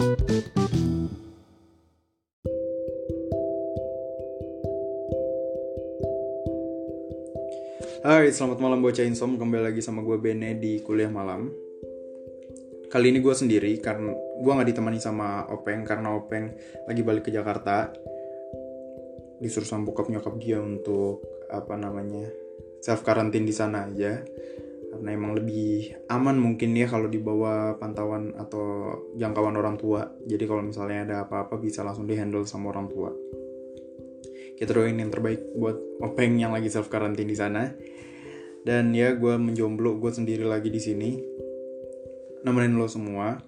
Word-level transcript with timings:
Hai, 0.00 0.08
selamat 8.32 8.64
malam 8.64 8.80
bocah 8.80 9.04
insom. 9.04 9.36
Kembali 9.36 9.68
lagi 9.68 9.84
sama 9.84 10.00
gue 10.00 10.16
Bene 10.16 10.56
di 10.56 10.80
kuliah 10.80 11.12
malam. 11.12 11.52
Kali 12.88 13.12
ini 13.12 13.20
gue 13.20 13.34
sendiri 13.36 13.76
Karena 13.76 14.16
gue 14.16 14.48
gak 14.48 14.72
ditemani 14.72 14.96
sama 14.96 15.44
Openg 15.52 15.84
Karena 15.84 16.16
Openg 16.16 16.48
lagi 16.88 17.04
balik 17.04 17.28
ke 17.28 17.36
Jakarta. 17.36 17.92
Disuruh 19.36 19.68
sama 19.68 19.84
bokap 19.84 20.08
nyokap 20.08 20.40
dia 20.40 20.64
untuk 20.64 21.20
Apa 21.52 21.76
namanya 21.76 22.24
Self 22.80 23.04
karantin 23.04 23.44
di 23.44 23.52
sana 23.52 23.84
aja 23.84 24.16
Karena 24.90 25.14
emang 25.14 25.38
lebih 25.38 25.94
aman 26.10 26.34
mungkin 26.34 26.74
ya 26.74 26.90
Kalau 26.90 27.06
dibawa 27.06 27.78
pantauan 27.78 28.34
atau 28.34 28.98
jangkauan 29.14 29.54
orang 29.54 29.78
tua. 29.78 30.10
Jadi 30.26 30.44
kalau 30.50 30.66
misalnya 30.66 31.06
ada 31.06 31.16
apa-apa 31.24 31.62
Bisa 31.62 31.86
langsung 31.86 32.10
dihandle 32.10 32.42
sama 32.42 32.74
orang 32.74 32.90
tua. 32.90 33.14
Kita 34.58 34.76
doain 34.76 34.98
yang 34.98 35.08
terbaik 35.08 35.56
buat 35.56 35.78
Openg 36.04 36.36
yang 36.36 36.52
lagi 36.52 36.68
self 36.68 36.92
karantin 36.92 37.24
di 37.24 37.36
sana. 37.38 37.72
Dan 38.60 38.92
ya 38.92 39.16
gue 39.16 39.40
menjomblo 39.40 39.96
gue 39.96 40.12
sendiri 40.12 40.44
lagi 40.44 40.68
di 40.68 40.76
sini. 40.76 41.10
Nemenin 42.44 42.76
lo 42.76 42.84
semua. 42.84 43.40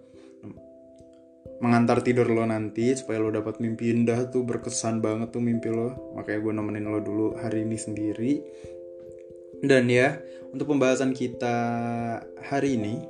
Mengantar 1.60 2.01
tidur 2.01 2.32
lo 2.32 2.48
nanti 2.48 2.96
supaya 2.96 3.20
lo 3.20 3.29
dapat 3.29 3.60
mimpi 3.60 3.93
indah 3.93 4.32
tuh 4.32 4.40
berkesan 4.40 5.04
banget 5.04 5.37
tuh 5.37 5.45
mimpi 5.45 5.68
lo. 5.68 6.16
Makanya 6.16 6.38
gue 6.48 6.52
nemenin 6.56 6.87
lo 6.88 6.98
dulu 7.04 7.27
hari 7.37 7.68
ini 7.68 7.77
sendiri 7.77 8.32
dan 9.62 9.87
ya 9.87 10.19
untuk 10.51 10.75
pembahasan 10.75 11.15
kita 11.16 11.57
hari 12.45 12.77
ini 12.77 13.01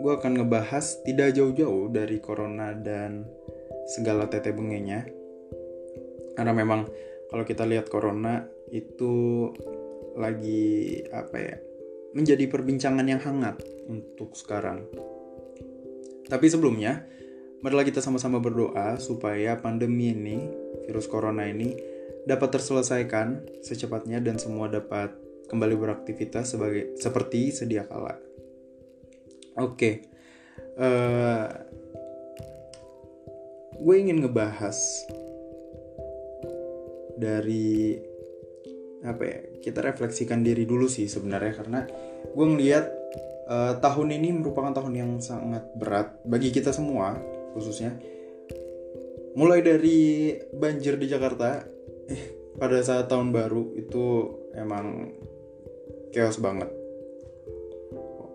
gue 0.00 0.12
akan 0.12 0.42
ngebahas 0.42 1.04
tidak 1.04 1.36
jauh-jauh 1.36 1.92
dari 1.92 2.20
corona 2.20 2.72
dan 2.72 3.28
segala 3.96 4.26
tete 4.26 4.50
bengenya 4.50 5.06
karena 6.36 6.52
memang 6.52 6.88
kalau 7.30 7.44
kita 7.44 7.64
lihat 7.64 7.88
corona 7.88 8.44
itu 8.72 9.52
lagi 10.16 11.04
apa 11.12 11.36
ya 11.36 11.56
menjadi 12.16 12.48
perbincangan 12.48 13.04
yang 13.04 13.20
hangat 13.20 13.60
untuk 13.92 14.32
sekarang. 14.32 14.88
Tapi 16.26 16.46
sebelumnya, 16.48 17.04
marilah 17.60 17.84
kita 17.84 18.00
sama-sama 18.00 18.40
berdoa 18.40 18.96
supaya 18.96 19.60
pandemi 19.60 20.16
ini, 20.16 20.48
virus 20.88 21.06
corona 21.06 21.44
ini 21.44 21.76
dapat 22.24 22.56
terselesaikan 22.56 23.60
secepatnya 23.60 24.18
dan 24.24 24.40
semua 24.40 24.72
dapat 24.72 25.12
kembali 25.46 25.74
beraktivitas 25.78 26.54
sebagai 26.54 26.98
seperti 26.98 27.54
sedia 27.54 27.86
kala. 27.86 28.18
Oke, 29.56 29.72
okay. 29.72 29.94
uh, 30.76 31.48
gue 33.80 33.94
ingin 33.96 34.20
ngebahas 34.20 34.76
dari 37.16 37.96
apa 39.04 39.22
ya 39.22 39.38
kita 39.64 39.80
refleksikan 39.80 40.44
diri 40.44 40.68
dulu 40.68 40.90
sih 40.90 41.08
sebenarnya 41.08 41.52
karena 41.56 41.80
gue 42.32 42.46
ngeliat 42.46 42.84
uh, 43.48 43.72
tahun 43.80 44.18
ini 44.18 44.42
merupakan 44.42 44.74
tahun 44.74 44.94
yang 44.94 45.10
sangat 45.22 45.64
berat 45.78 46.18
bagi 46.26 46.50
kita 46.52 46.74
semua 46.74 47.16
khususnya 47.56 47.96
mulai 49.36 49.60
dari 49.60 50.32
banjir 50.52 50.96
di 50.96 51.06
Jakarta 51.08 51.64
eh, 52.08 52.24
pada 52.56 52.80
saat 52.80 53.06
tahun 53.08 53.30
baru 53.30 53.76
itu 53.76 54.04
emang 54.56 55.12
chaos 56.16 56.40
banget. 56.40 56.72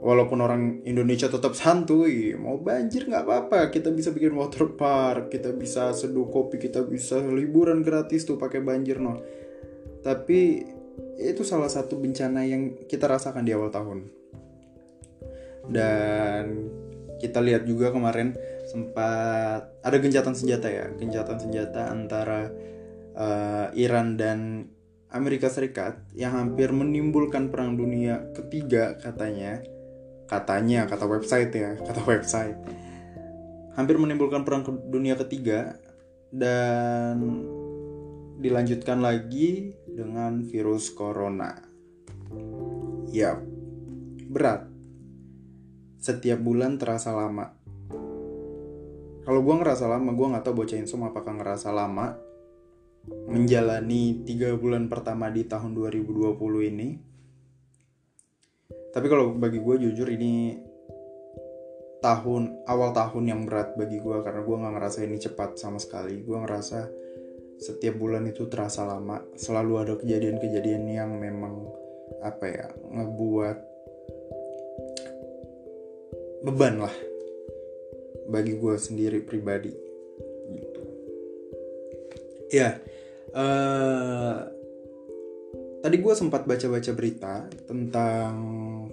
Walaupun 0.01 0.37
orang 0.41 0.61
Indonesia 0.85 1.29
tetap 1.29 1.57
santuy 1.57 2.37
mau 2.37 2.61
banjir 2.61 3.09
nggak 3.09 3.25
apa-apa. 3.25 3.73
Kita 3.73 3.89
bisa 3.89 4.13
bikin 4.13 4.37
water 4.37 4.69
park 4.77 5.33
kita 5.33 5.49
bisa 5.57 5.89
seduh 5.97 6.29
kopi 6.29 6.61
kita 6.61 6.85
bisa 6.85 7.17
liburan 7.21 7.81
gratis 7.81 8.25
tuh 8.25 8.37
pakai 8.37 8.61
banjir 8.61 9.01
no 9.01 9.41
tapi 10.01 10.65
itu 11.21 11.41
salah 11.45 11.69
satu 11.69 12.01
bencana 12.01 12.41
yang 12.45 12.73
kita 12.89 13.05
rasakan 13.05 13.45
di 13.45 13.53
awal 13.53 13.69
tahun. 13.69 14.09
Dan 15.69 16.43
kita 17.21 17.37
lihat 17.37 17.69
juga 17.69 17.93
kemarin 17.93 18.33
sempat 18.65 19.69
ada 19.85 19.97
gencatan 20.01 20.33
senjata 20.33 20.67
ya. 20.67 20.89
Gencatan 20.97 21.37
senjata 21.37 21.93
antara 21.93 22.49
uh, 23.13 23.69
Iran 23.77 24.17
dan 24.17 24.65
Amerika 25.11 25.51
Serikat 25.51 25.99
yang 26.15 26.33
hampir 26.35 26.71
menimbulkan 26.71 27.51
perang 27.51 27.75
dunia 27.75 28.31
ketiga 28.31 28.95
katanya 28.99 29.59
katanya 30.31 30.87
kata 30.87 31.05
website 31.07 31.51
ya 31.51 31.75
kata 31.87 32.01
website 32.07 32.57
hampir 33.75 33.95
menimbulkan 33.95 34.43
perang 34.43 34.63
dunia 34.87 35.15
ketiga 35.15 35.79
dan 36.31 37.19
dilanjutkan 38.41 39.03
lagi 39.03 39.75
dengan 39.85 40.41
virus 40.47 40.89
corona. 40.91 41.59
Ya 43.11 43.37
berat. 44.31 44.65
Setiap 46.01 46.41
bulan 46.41 46.81
terasa 46.81 47.13
lama. 47.13 47.53
Kalau 49.21 49.39
gue 49.45 49.55
ngerasa 49.61 49.85
lama 49.85 50.09
gue 50.17 50.27
nggak 50.33 50.43
tahu 50.49 50.65
bocah 50.65 50.81
insom 50.81 51.05
apakah 51.05 51.37
ngerasa 51.37 51.69
lama 51.69 52.17
menjalani 53.07 54.21
tiga 54.21 54.53
bulan 54.53 54.85
pertama 54.85 55.33
di 55.33 55.45
tahun 55.47 55.73
2020 55.73 56.37
ini. 56.69 56.89
Tapi 58.91 59.07
kalau 59.07 59.33
bagi 59.33 59.57
gue 59.57 59.75
jujur 59.89 60.07
ini 60.11 60.59
tahun 62.01 62.65
awal 62.67 62.91
tahun 62.91 63.23
yang 63.29 63.41
berat 63.47 63.77
bagi 63.77 64.01
gue 64.01 64.17
karena 64.25 64.41
gue 64.41 64.55
nggak 64.57 64.73
ngerasa 64.77 64.99
ini 65.07 65.17
cepat 65.17 65.57
sama 65.57 65.81
sekali. 65.81 66.21
Gue 66.21 66.37
ngerasa 66.37 66.79
setiap 67.61 67.97
bulan 67.97 68.27
itu 68.29 68.45
terasa 68.51 68.85
lama. 68.85 69.23
Selalu 69.33 69.73
ada 69.81 69.93
kejadian-kejadian 69.97 70.83
yang 70.91 71.17
memang 71.17 71.71
apa 72.21 72.45
ya 72.45 72.67
ngebuat 72.91 73.57
beban 76.41 76.75
lah 76.83 76.95
bagi 78.27 78.57
gue 78.57 78.75
sendiri 78.75 79.23
pribadi 79.23 79.90
ya 82.51 82.77
uh, 83.31 84.37
tadi 85.81 85.97
gue 85.97 86.13
sempat 86.13 86.45
baca-baca 86.45 86.91
berita 86.93 87.49
tentang 87.65 88.33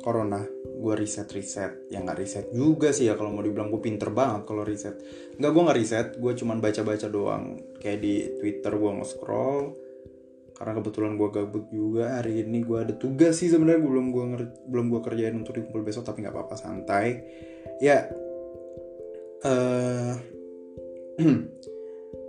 corona. 0.01 0.41
Gue 0.79 0.95
riset 0.97 1.29
riset 1.35 1.91
yang 1.93 2.09
nggak 2.09 2.19
riset 2.19 2.47
juga 2.55 2.95
sih 2.97 3.13
ya 3.13 3.15
kalau 3.15 3.35
mau 3.35 3.45
dibilang 3.45 3.69
gue 3.69 3.83
pinter 3.83 4.09
banget 4.09 4.49
kalau 4.49 4.65
riset. 4.65 4.97
Nggak 5.37 5.51
gue 5.53 5.63
nggak 5.69 5.79
riset. 5.79 6.09
Gue 6.17 6.33
cuman 6.33 6.59
baca-baca 6.65 7.07
doang. 7.13 7.61
Kayak 7.79 7.99
di 8.01 8.15
twitter 8.41 8.73
gue 8.73 8.91
nge-scroll. 9.03 9.61
Karena 10.57 10.73
kebetulan 10.75 11.13
gue 11.15 11.29
gabut 11.31 11.65
juga 11.71 12.19
hari 12.19 12.43
ini. 12.43 12.65
Gue 12.65 12.89
ada 12.89 12.95
tugas 12.97 13.37
sih 13.37 13.53
sebenarnya. 13.53 13.85
Belum 13.85 14.07
gue 14.11 14.25
belum 14.67 14.87
gue 14.89 15.01
kerjain 15.05 15.37
untuk 15.37 15.61
dikumpul 15.61 15.85
besok 15.85 16.09
tapi 16.09 16.25
nggak 16.25 16.35
apa-apa. 16.35 16.57
Santai. 16.57 17.07
Ya. 17.85 18.09
Uh, 19.39 20.19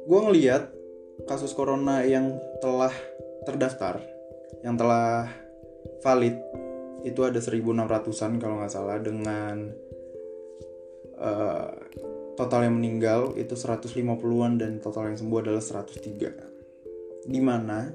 gue 0.05 0.19
ngeliat 0.29 0.69
kasus 1.27 1.51
corona 1.57 2.05
yang 2.05 2.37
telah 2.63 2.93
terdaftar 3.43 3.99
yang 4.63 4.75
telah 4.75 5.27
valid 6.03 6.35
itu 7.07 7.23
ada 7.23 7.39
1600-an 7.39 8.33
kalau 8.43 8.59
nggak 8.59 8.73
salah 8.73 8.99
dengan 8.99 9.71
uh, 11.15 11.71
total 12.35 12.67
yang 12.67 12.75
meninggal 12.79 13.35
itu 13.39 13.55
150-an 13.55 14.59
dan 14.59 14.79
total 14.83 15.11
yang 15.11 15.19
sembuh 15.19 15.39
adalah 15.43 15.63
103. 15.63 17.27
Di 17.27 17.39
mana 17.43 17.91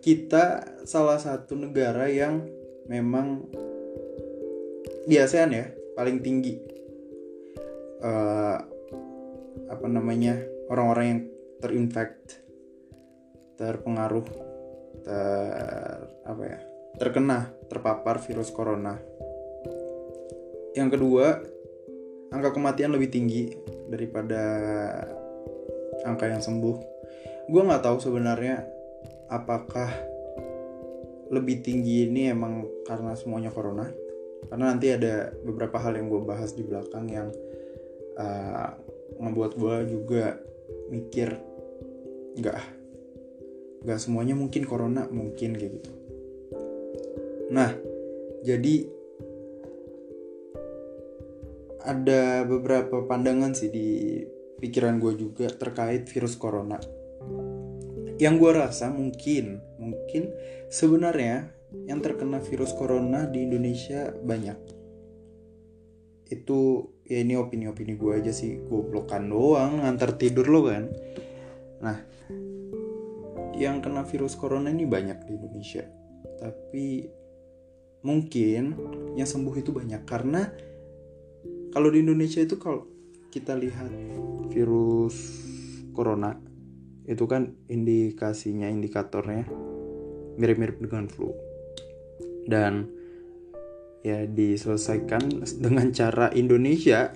kita 0.00 0.76
salah 0.84 1.16
satu 1.16 1.56
negara 1.56 2.08
yang 2.08 2.44
memang 2.88 3.48
di 5.04 5.16
ASEAN 5.16 5.52
ya 5.52 5.68
paling 5.96 6.20
tinggi 6.20 6.60
uh, 8.04 8.56
apa 9.68 9.86
namanya 9.88 10.40
orang-orang 10.68 11.04
yang 11.08 11.20
terinfect 11.64 12.44
terpengaruh 13.56 14.28
ter 15.00 15.98
apa 16.28 16.42
ya 16.44 16.58
terkena 17.00 17.50
terpapar 17.66 18.20
virus 18.22 18.52
corona. 18.52 19.00
Yang 20.74 20.98
kedua, 20.98 21.26
angka 22.34 22.50
kematian 22.54 22.92
lebih 22.92 23.10
tinggi 23.10 23.50
daripada 23.88 24.42
angka 26.04 26.28
yang 26.28 26.42
sembuh. 26.42 26.76
Gue 27.50 27.62
nggak 27.62 27.82
tahu 27.82 27.98
sebenarnya 28.02 28.66
apakah 29.30 29.90
lebih 31.30 31.64
tinggi 31.64 32.06
ini 32.10 32.30
emang 32.30 32.66
karena 32.86 33.16
semuanya 33.16 33.50
corona. 33.50 33.88
Karena 34.50 34.70
nanti 34.70 34.92
ada 34.92 35.32
beberapa 35.40 35.80
hal 35.80 35.96
yang 35.96 36.12
gue 36.12 36.20
bahas 36.20 36.52
di 36.52 36.62
belakang 36.62 37.08
yang 37.08 37.28
uh, 38.20 38.70
membuat 39.18 39.56
gue 39.56 39.88
juga 39.88 40.36
mikir 40.92 41.53
nggak 42.34 42.60
nggak 43.84 44.00
semuanya 44.00 44.34
mungkin 44.34 44.64
corona 44.64 45.06
mungkin 45.12 45.54
kayak 45.54 45.72
gitu. 45.78 45.90
Nah, 47.52 47.70
jadi 48.40 48.88
ada 51.84 52.48
beberapa 52.48 53.04
pandangan 53.04 53.52
sih 53.52 53.68
di 53.68 53.88
pikiran 54.58 54.96
gue 54.96 55.12
juga 55.20 55.52
terkait 55.52 56.08
virus 56.08 56.40
corona. 56.40 56.80
Yang 58.16 58.34
gue 58.40 58.50
rasa 58.56 58.88
mungkin 58.88 59.60
mungkin 59.76 60.32
sebenarnya 60.72 61.52
yang 61.84 62.00
terkena 62.00 62.40
virus 62.40 62.72
corona 62.72 63.28
di 63.28 63.44
Indonesia 63.44 64.16
banyak. 64.16 64.56
Itu 66.32 66.88
ya 67.04 67.20
ini 67.20 67.36
opini-opini 67.36 68.00
gue 68.00 68.16
aja 68.16 68.32
sih 68.32 68.64
goblokan 68.64 69.28
doang 69.28 69.84
ngantar 69.84 70.16
tidur 70.16 70.48
lo 70.48 70.64
kan 70.64 70.88
nah 71.82 71.98
yang 73.54 73.78
kena 73.78 74.02
virus 74.02 74.34
corona 74.34 74.70
ini 74.70 74.84
banyak 74.84 75.24
di 75.24 75.32
Indonesia. 75.38 75.86
Tapi 76.38 77.06
mungkin 78.04 78.62
yang 79.14 79.28
sembuh 79.28 79.54
itu 79.56 79.70
banyak. 79.70 80.02
Karena 80.04 80.42
kalau 81.70 81.88
di 81.90 82.02
Indonesia 82.02 82.42
itu 82.42 82.58
kalau 82.58 82.86
kita 83.30 83.54
lihat 83.58 83.90
virus 84.50 85.16
corona 85.94 86.34
itu 87.06 87.24
kan 87.26 87.54
indikasinya 87.70 88.70
indikatornya 88.70 89.46
mirip-mirip 90.38 90.82
dengan 90.82 91.06
flu. 91.06 91.30
Dan 92.44 92.90
ya 94.04 94.26
diselesaikan 94.26 95.46
dengan 95.64 95.94
cara 95.94 96.28
Indonesia. 96.34 97.14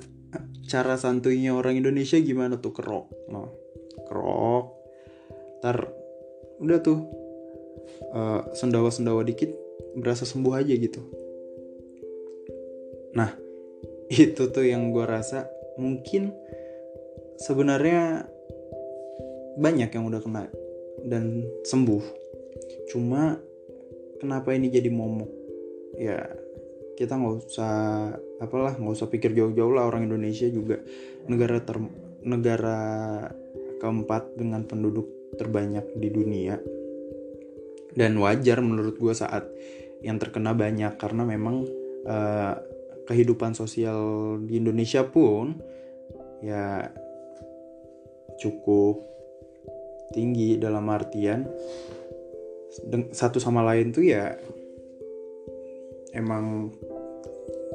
Cara 0.69 1.00
santuinya 1.00 1.56
orang 1.56 1.81
Indonesia 1.81 2.20
gimana 2.20 2.60
tuh 2.60 2.76
kerok 2.76 3.32
no 3.32 3.68
kerok 4.08 4.66
ntar 5.60 5.90
udah 6.58 6.78
tuh 6.81 6.99
uh, 8.14 8.40
sendawa-sendawa 8.55 9.22
dikit 9.22 9.50
berasa 9.99 10.26
sembuh 10.26 10.55
aja 10.55 10.75
gitu. 10.75 11.00
Nah 13.14 13.31
itu 14.08 14.43
tuh 14.49 14.64
yang 14.64 14.90
gue 14.90 15.05
rasa 15.05 15.46
mungkin 15.78 16.34
sebenarnya 17.38 18.26
banyak 19.58 19.90
yang 19.90 20.05
udah 20.06 20.20
kena 20.22 20.44
dan 21.06 21.46
sembuh. 21.66 22.05
Cuma 22.90 23.38
kenapa 24.19 24.55
ini 24.55 24.70
jadi 24.70 24.90
momok? 24.90 25.31
Ya 25.99 26.26
kita 26.99 27.14
nggak 27.14 27.34
usah 27.46 27.75
apalah 28.43 28.75
nggak 28.75 28.94
usah 28.94 29.06
pikir 29.06 29.31
jauh-jauh 29.31 29.70
lah 29.70 29.87
orang 29.87 30.10
Indonesia 30.10 30.50
juga 30.50 30.82
negara 31.31 31.62
ter 31.62 31.78
negara 32.26 32.78
keempat 33.79 34.35
dengan 34.37 34.67
penduduk 34.67 35.07
terbanyak 35.39 35.87
di 35.97 36.09
dunia. 36.11 36.59
Dan 37.95 38.21
wajar 38.23 38.63
menurut 38.63 38.99
gue 39.01 39.15
saat 39.15 39.49
yang 40.05 40.21
terkena 40.23 40.55
banyak 40.55 40.95
karena 41.01 41.27
memang 41.27 41.67
uh, 42.07 42.55
kehidupan 43.09 43.57
sosial 43.57 44.37
di 44.45 44.61
Indonesia 44.61 45.03
pun 45.03 45.59
ya 46.39 46.87
cukup 48.39 49.03
tinggi 50.15 50.55
dalam 50.61 50.87
artian 50.87 51.51
satu 53.11 53.43
sama 53.43 53.67
lain 53.67 53.91
tuh 53.91 54.07
ya 54.07 54.39
emang 56.15 56.71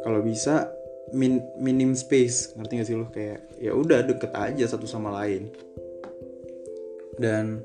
kalau 0.05 0.23
bisa 0.23 0.71
min, 1.15 1.39
minim 1.59 1.95
space. 1.95 2.55
Ngerti 2.55 2.73
gak 2.79 2.87
sih 2.87 2.97
lo? 2.97 3.07
Kayak 3.11 3.47
ya 3.59 3.71
udah 3.75 4.03
deket 4.03 4.31
aja 4.35 4.65
satu 4.67 4.87
sama 4.87 5.11
lain 5.11 5.51
dan 7.17 7.61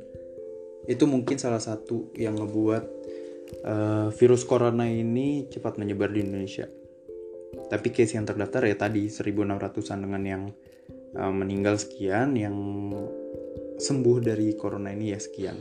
itu 0.89 1.05
mungkin 1.05 1.37
salah 1.37 1.61
satu 1.61 2.13
yang 2.17 2.41
ngebuat 2.41 2.85
uh, 3.65 4.09
virus 4.17 4.45
corona 4.49 4.89
ini 4.89 5.49
cepat 5.49 5.77
menyebar 5.77 6.09
di 6.13 6.25
Indonesia. 6.25 6.69
Tapi 7.69 7.89
case 7.93 8.17
yang 8.17 8.29
terdaftar 8.29 8.65
ya 8.69 8.77
tadi 8.77 9.09
1600an 9.09 9.99
dengan 10.05 10.23
yang 10.25 10.43
uh, 11.17 11.33
meninggal 11.33 11.77
sekian 11.81 12.37
yang 12.37 12.57
sembuh 13.79 14.19
dari 14.21 14.53
corona 14.57 14.93
ini 14.93 15.13
ya 15.13 15.21
sekian. 15.21 15.57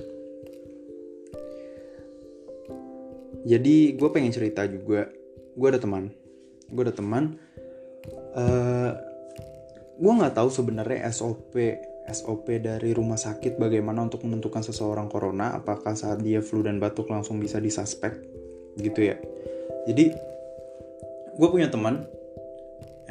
Jadi 3.48 3.96
gue 3.96 4.10
pengen 4.12 4.36
cerita 4.36 4.68
juga 4.68 5.08
gue 5.58 5.68
ada 5.68 5.82
teman 5.82 6.14
gue 6.68 6.84
ada 6.84 6.94
teman 6.94 7.40
uh, 8.38 8.92
gue 9.98 10.12
nggak 10.14 10.36
tahu 10.38 10.50
sebenarnya 10.54 11.10
SOP 11.10 11.58
SOP 12.08 12.64
dari 12.64 12.96
rumah 12.96 13.20
sakit 13.20 13.60
bagaimana 13.60 14.08
untuk 14.08 14.24
menentukan 14.24 14.64
seseorang 14.64 15.12
corona? 15.12 15.52
Apakah 15.60 15.92
saat 15.94 16.24
dia 16.24 16.40
flu 16.40 16.64
dan 16.64 16.80
batuk 16.80 17.12
langsung 17.12 17.38
bisa 17.38 17.60
disuspek? 17.60 18.16
Gitu 18.80 19.12
ya. 19.12 19.16
Jadi 19.88 20.16
gue 21.38 21.48
punya 21.52 21.68
teman 21.68 22.08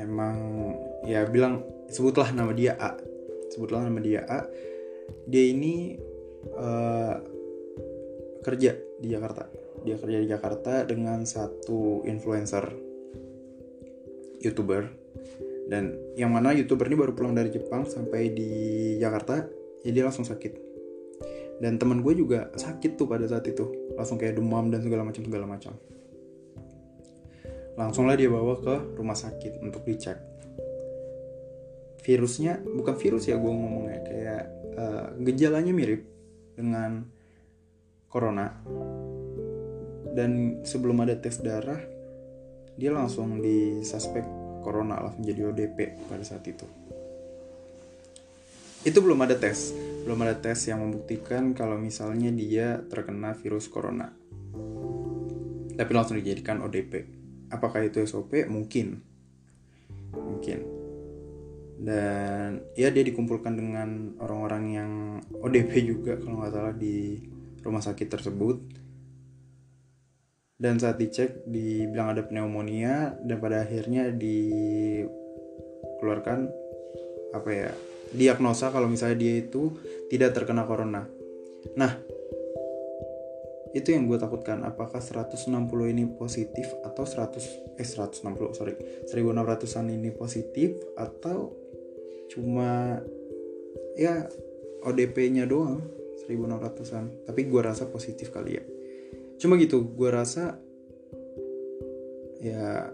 emang 0.00 0.36
ya 1.04 1.28
bilang 1.28 1.60
sebutlah 1.92 2.32
nama 2.32 2.52
dia 2.56 2.76
A. 2.80 2.96
Sebutlah 3.52 3.84
nama 3.84 4.00
dia 4.00 4.24
A. 4.24 4.48
Dia 5.28 5.44
ini 5.44 5.96
uh, 6.56 7.14
kerja 8.40 8.74
di 8.96 9.08
Jakarta. 9.12 9.46
Dia 9.84 10.00
kerja 10.00 10.18
di 10.18 10.28
Jakarta 10.28 10.82
dengan 10.88 11.22
satu 11.28 12.02
influencer 12.08 12.72
youtuber 14.40 15.05
dan 15.66 15.98
yang 16.14 16.30
mana 16.30 16.54
youtuber 16.54 16.86
ini 16.86 16.94
baru 16.94 17.12
pulang 17.12 17.34
dari 17.34 17.50
Jepang 17.50 17.82
sampai 17.90 18.30
di 18.30 18.50
Jakarta 19.02 19.42
dia 19.82 20.02
langsung 20.06 20.26
sakit. 20.26 20.66
Dan 21.58 21.78
teman 21.78 22.02
gue 22.02 22.14
juga 22.14 22.50
sakit 22.54 22.94
tuh 22.94 23.06
pada 23.10 23.26
saat 23.26 23.46
itu. 23.50 23.94
Langsung 23.98 24.18
kayak 24.18 24.38
demam 24.38 24.70
dan 24.70 24.82
segala 24.82 25.02
macam 25.02 25.22
segala 25.26 25.46
macam. 25.46 25.74
Langsunglah 27.76 28.16
dia 28.16 28.30
bawa 28.30 28.62
ke 28.62 28.74
rumah 28.98 29.18
sakit 29.18 29.62
untuk 29.62 29.82
dicek. 29.82 30.18
Virusnya 32.02 32.62
bukan 32.62 32.94
virus 32.94 33.26
ya 33.26 33.34
gue 33.34 33.50
ngomongnya 33.50 34.00
kayak 34.06 34.42
uh, 34.78 35.06
gejalanya 35.18 35.74
mirip 35.74 36.06
dengan 36.54 37.10
corona. 38.06 38.54
Dan 40.14 40.62
sebelum 40.62 41.02
ada 41.02 41.18
tes 41.18 41.42
darah 41.42 41.82
dia 42.76 42.92
langsung 42.92 43.40
disuspek 43.40 44.45
corona 44.66 44.98
langsung 44.98 45.22
jadi 45.22 45.46
ODP 45.46 46.10
pada 46.10 46.26
saat 46.26 46.42
itu. 46.42 46.66
Itu 48.82 48.98
belum 48.98 49.22
ada 49.22 49.38
tes. 49.38 49.70
Belum 50.02 50.18
ada 50.26 50.34
tes 50.34 50.58
yang 50.66 50.82
membuktikan 50.82 51.54
kalau 51.54 51.78
misalnya 51.78 52.34
dia 52.34 52.82
terkena 52.90 53.38
virus 53.38 53.70
corona. 53.70 54.10
Tapi 55.78 55.90
langsung 55.94 56.18
dijadikan 56.18 56.66
ODP 56.66 57.16
apakah 57.50 57.86
itu 57.86 58.02
SOP 58.06 58.46
mungkin. 58.50 59.02
Mungkin. 60.14 60.58
Dan 61.76 62.64
ya 62.72 62.88
dia 62.88 63.04
dikumpulkan 63.04 63.52
dengan 63.52 64.16
orang-orang 64.18 64.64
yang 64.72 64.90
ODP 65.44 65.72
juga 65.84 66.16
kalau 66.16 66.40
nggak 66.40 66.52
salah 66.54 66.74
di 66.74 67.20
rumah 67.60 67.82
sakit 67.84 68.08
tersebut 68.08 68.56
dan 70.56 70.80
saat 70.80 70.96
dicek 70.96 71.44
dibilang 71.44 72.16
ada 72.16 72.24
pneumonia 72.24 73.12
dan 73.20 73.36
pada 73.36 73.60
akhirnya 73.60 74.08
dikeluarkan 74.08 76.48
apa 77.36 77.50
ya 77.52 77.68
diagnosa 78.16 78.72
kalau 78.72 78.88
misalnya 78.88 79.20
dia 79.20 79.44
itu 79.44 79.76
tidak 80.08 80.32
terkena 80.32 80.64
corona. 80.64 81.04
Nah 81.76 81.92
itu 83.76 83.92
yang 83.92 84.08
gue 84.08 84.16
takutkan. 84.16 84.64
Apakah 84.64 85.04
160 85.04 85.52
ini 85.92 86.08
positif 86.08 86.72
atau 86.80 87.04
100 87.04 87.76
eh 87.76 87.84
160 87.84 88.56
sorry. 88.56 89.04
1600an 89.04 89.92
ini 89.92 90.08
positif 90.08 90.80
atau 90.96 91.52
cuma 92.32 93.04
ya 94.00 94.24
ODP 94.88 95.36
nya 95.36 95.44
doang 95.44 95.84
1600an 96.26 97.28
tapi 97.28 97.44
gue 97.46 97.60
rasa 97.62 97.86
positif 97.86 98.34
kali 98.34 98.58
ya 98.58 98.64
cuma 99.36 99.60
gitu 99.60 99.84
gue 99.84 100.08
rasa 100.08 100.56
ya 102.40 102.88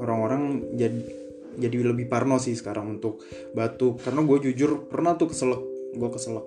orang-orang 0.00 0.74
jadi 0.74 1.00
jadi 1.58 1.76
lebih 1.82 2.06
parno 2.06 2.38
sih 2.38 2.54
sekarang 2.54 3.00
untuk 3.00 3.20
batuk. 3.52 3.98
Karena 4.00 4.22
gue 4.22 4.38
jujur 4.50 4.86
pernah 4.86 5.18
tuh 5.18 5.30
keselak 5.30 5.62
gue 5.90 6.10
keselak 6.14 6.46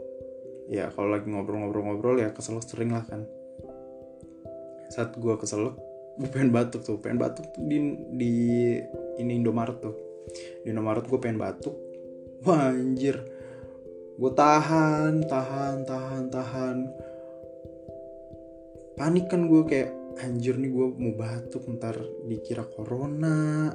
ya 0.72 0.88
kalau 0.96 1.12
lagi 1.12 1.28
ngobrol-ngobrol-ngobrol 1.28 2.24
ya 2.24 2.32
keselak 2.32 2.64
sering 2.64 2.96
lah 2.96 3.04
kan. 3.04 3.28
Saat 4.90 5.20
gue 5.20 5.36
keselak 5.36 5.76
gue 6.18 6.30
pengen 6.32 6.56
batuk 6.56 6.82
tuh. 6.88 6.98
Pengen 7.04 7.20
batuk 7.20 7.46
tuh 7.52 7.64
di 7.68 7.78
di 8.16 8.34
ini 9.20 9.32
Indomaret 9.38 9.78
tuh. 9.84 9.96
Di 10.64 10.72
Indomaret 10.72 11.04
gue 11.06 11.20
pengen 11.20 11.42
batuk. 11.42 11.76
Wah 12.48 12.72
anjir. 12.72 13.20
Gue 14.14 14.32
tahan 14.32 15.26
tahan 15.26 15.84
tahan 15.84 16.24
tahan 16.30 16.78
panik 18.94 19.30
kan 19.30 19.50
gue 19.50 19.62
kayak 19.66 19.90
anjir 20.22 20.56
nih 20.62 20.70
gue 20.70 20.88
mau 20.94 21.14
batuk 21.18 21.66
ntar 21.78 21.98
dikira 22.30 22.66
corona. 22.68 23.72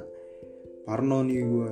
Parno 0.87 1.21
nih 1.21 1.41
gue 1.45 1.71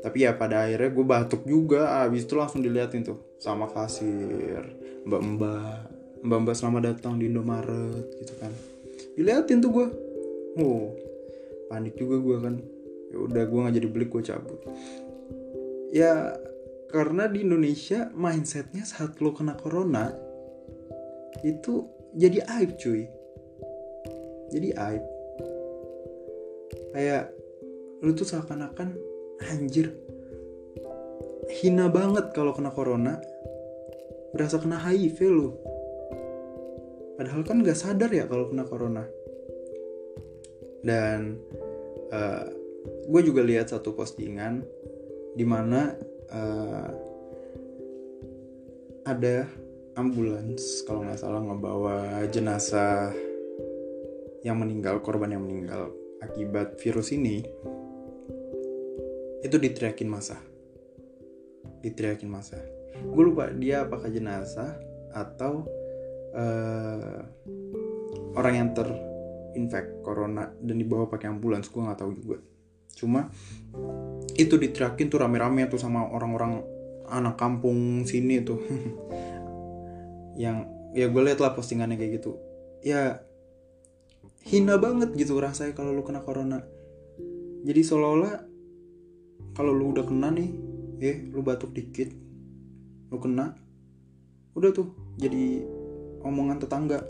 tapi 0.00 0.24
ya 0.24 0.36
pada 0.36 0.66
akhirnya 0.66 0.90
gue 0.92 1.06
batuk 1.06 1.42
juga. 1.44 2.02
Abis 2.04 2.24
itu 2.24 2.34
langsung 2.36 2.64
diliatin 2.64 3.04
tuh 3.04 3.18
sama 3.40 3.68
kasir 3.70 4.60
mbak 5.00 5.22
mbak 5.24 5.64
mbak 6.20 6.38
mbak 6.44 6.54
selamat 6.56 6.82
datang 6.92 7.16
di 7.16 7.28
Indomaret 7.28 8.08
gitu 8.20 8.34
kan. 8.40 8.52
Diliatin 9.16 9.60
tuh 9.64 9.70
gue 9.72 9.86
oh 10.60 10.94
panik 11.68 11.96
juga 11.96 12.16
gue 12.20 12.36
kan. 12.40 12.54
Ya 13.10 13.18
udah 13.18 13.42
gue 13.42 13.58
nggak 13.58 13.74
jadi 13.76 13.88
beli 13.88 14.06
gue 14.06 14.22
cabut. 14.22 14.60
Ya 15.90 16.34
karena 16.90 17.30
di 17.30 17.46
Indonesia 17.46 18.10
mindsetnya 18.14 18.82
saat 18.82 19.18
lo 19.22 19.30
kena 19.30 19.54
corona 19.54 20.10
itu 21.46 21.86
jadi 22.14 22.38
aib 22.58 22.74
cuy. 22.78 23.06
Jadi 24.50 24.68
aib. 24.74 25.04
Kayak 26.90 27.30
lu 28.02 28.10
tuh 28.16 28.26
seakan-akan 28.26 28.98
anjir 29.46 29.94
hina 31.60 31.86
banget 31.90 32.34
kalau 32.34 32.54
kena 32.54 32.74
corona. 32.74 33.18
Berasa 34.30 34.62
kena 34.62 34.78
HIV 34.78 35.18
lu. 35.26 35.48
Padahal 37.18 37.42
kan 37.44 37.60
gak 37.60 37.76
sadar 37.76 38.10
ya 38.10 38.24
kalau 38.30 38.48
kena 38.48 38.64
corona. 38.64 39.04
Dan 40.80 41.36
uh, 42.08 42.16
eh, 42.16 42.46
gue 43.10 43.22
juga 43.26 43.44
lihat 43.44 43.68
satu 43.68 43.92
postingan 43.92 44.64
di 45.36 45.44
mana 45.44 45.94
uh, 46.32 46.88
eh, 46.88 46.90
ada 49.04 49.44
ambulans 50.00 50.82
kalau 50.88 51.04
nggak 51.04 51.20
salah 51.20 51.44
ngebawa 51.44 52.24
jenazah 52.32 53.12
yang 54.40 54.56
meninggal 54.56 55.04
korban 55.04 55.36
yang 55.36 55.44
meninggal 55.44 55.92
akibat 56.24 56.80
virus 56.80 57.12
ini 57.12 57.44
itu 59.40 59.56
diteriakin 59.56 60.08
masa. 60.08 60.36
Diteriakin 61.80 62.28
masa. 62.28 62.60
Gue 63.00 63.24
lupa 63.24 63.48
dia 63.52 63.88
apakah 63.88 64.12
jenazah 64.12 64.76
atau 65.16 65.64
uh, 66.36 67.20
orang 68.36 68.54
yang 68.54 68.68
terinfek 68.76 70.04
corona 70.04 70.52
dan 70.60 70.76
dibawa 70.76 71.08
pakai 71.08 71.32
ambulans 71.32 71.68
gue 71.72 71.80
nggak 71.80 72.00
tahu 72.00 72.12
juga. 72.16 72.38
Cuma 72.92 73.32
itu 74.36 74.60
diteriakin 74.60 75.08
tuh 75.08 75.20
rame-rame 75.24 75.68
tuh 75.72 75.80
sama 75.80 76.04
orang-orang 76.04 76.60
anak 77.10 77.34
kampung 77.40 78.06
sini 78.06 78.44
tuh 78.44 78.60
yang 80.34 80.68
ya 80.94 81.06
gue 81.06 81.22
liat 81.22 81.38
lah 81.38 81.54
postingannya 81.54 81.96
kayak 81.98 82.22
gitu. 82.22 82.38
Ya 82.82 83.22
hina 84.46 84.80
banget 84.80 85.12
gitu 85.14 85.38
rasanya 85.38 85.76
kalau 85.76 85.94
lu 85.94 86.02
kena 86.02 86.24
corona. 86.24 86.62
Jadi 87.60 87.80
seolah-olah 87.84 88.34
kalau 89.52 89.72
lu 89.76 89.92
udah 89.92 90.04
kena 90.06 90.32
nih 90.32 90.50
eh 91.00 91.16
lu 91.32 91.40
batuk 91.40 91.72
dikit 91.72 92.12
lu 93.10 93.18
kena 93.18 93.56
udah 94.54 94.70
tuh 94.70 94.92
jadi 95.20 95.64
omongan 96.24 96.58
tetangga. 96.60 97.00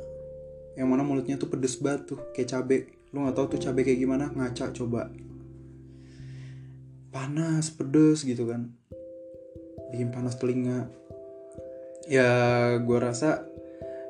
Yang 0.79 0.89
mana 0.89 1.03
mulutnya 1.03 1.37
tuh 1.37 1.50
pedes 1.50 1.77
banget 1.83 2.15
tuh 2.15 2.19
kayak 2.33 2.49
cabe. 2.50 2.79
Lu 3.11 3.27
nggak 3.27 3.37
tahu 3.37 3.47
tuh 3.57 3.61
cabe 3.61 3.83
kayak 3.83 4.00
gimana 4.00 4.31
ngaca 4.33 4.71
coba. 4.75 5.11
Panas 7.11 7.75
pedes 7.75 8.23
gitu 8.23 8.47
kan. 8.47 8.71
Bikin 9.91 10.15
panas 10.15 10.39
telinga 10.39 11.00
ya 12.11 12.31
gue 12.83 12.99
rasa 12.99 13.47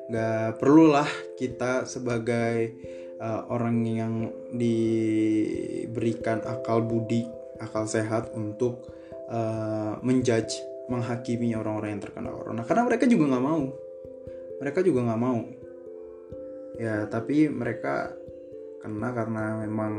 nggak 0.09 0.57
perlulah 0.57 1.05
kita 1.37 1.85
sebagai 1.85 2.73
uh, 3.21 3.45
orang 3.53 3.85
yang 3.85 4.33
diberikan 4.51 6.41
akal 6.43 6.81
budi, 6.81 7.29
akal 7.61 7.85
sehat 7.85 8.33
untuk 8.33 8.89
uh, 9.29 10.01
menjudge, 10.01 10.57
menghakimi 10.89 11.53
orang-orang 11.53 11.95
yang 11.95 12.03
terkena 12.03 12.33
corona. 12.33 12.65
Karena 12.65 12.83
mereka 12.89 13.05
juga 13.05 13.23
nggak 13.31 13.45
mau, 13.45 13.63
mereka 14.59 14.79
juga 14.81 14.99
nggak 15.05 15.21
mau. 15.21 15.39
Ya, 16.81 17.05
tapi 17.05 17.45
mereka 17.45 18.09
kena 18.81 19.13
karena 19.13 19.61
memang 19.61 19.93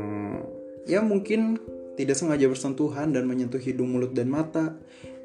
ya 0.83 0.99
mungkin 0.99 1.55
tidak 1.95 2.19
sengaja 2.19 2.51
bersentuhan 2.51 3.15
dan 3.15 3.23
menyentuh 3.23 3.61
hidung, 3.63 3.95
mulut 3.95 4.11
dan 4.11 4.27
mata. 4.27 4.75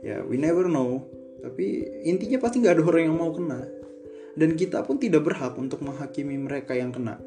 Ya, 0.07 0.23
we 0.23 0.39
never 0.39 0.71
know. 0.71 1.18
Tapi 1.39 1.67
intinya 2.07 2.39
pasti 2.43 2.63
nggak 2.63 2.75
ada 2.79 2.85
orang 2.85 3.03
yang 3.09 3.17
mau 3.17 3.31
kena. 3.31 3.61
Dan 4.39 4.55
kita 4.55 4.87
pun 4.87 5.03
tidak 5.03 5.27
berhak 5.27 5.59
untuk 5.59 5.83
menghakimi 5.83 6.39
mereka 6.39 6.75
yang 6.75 6.95
kena 6.95 7.19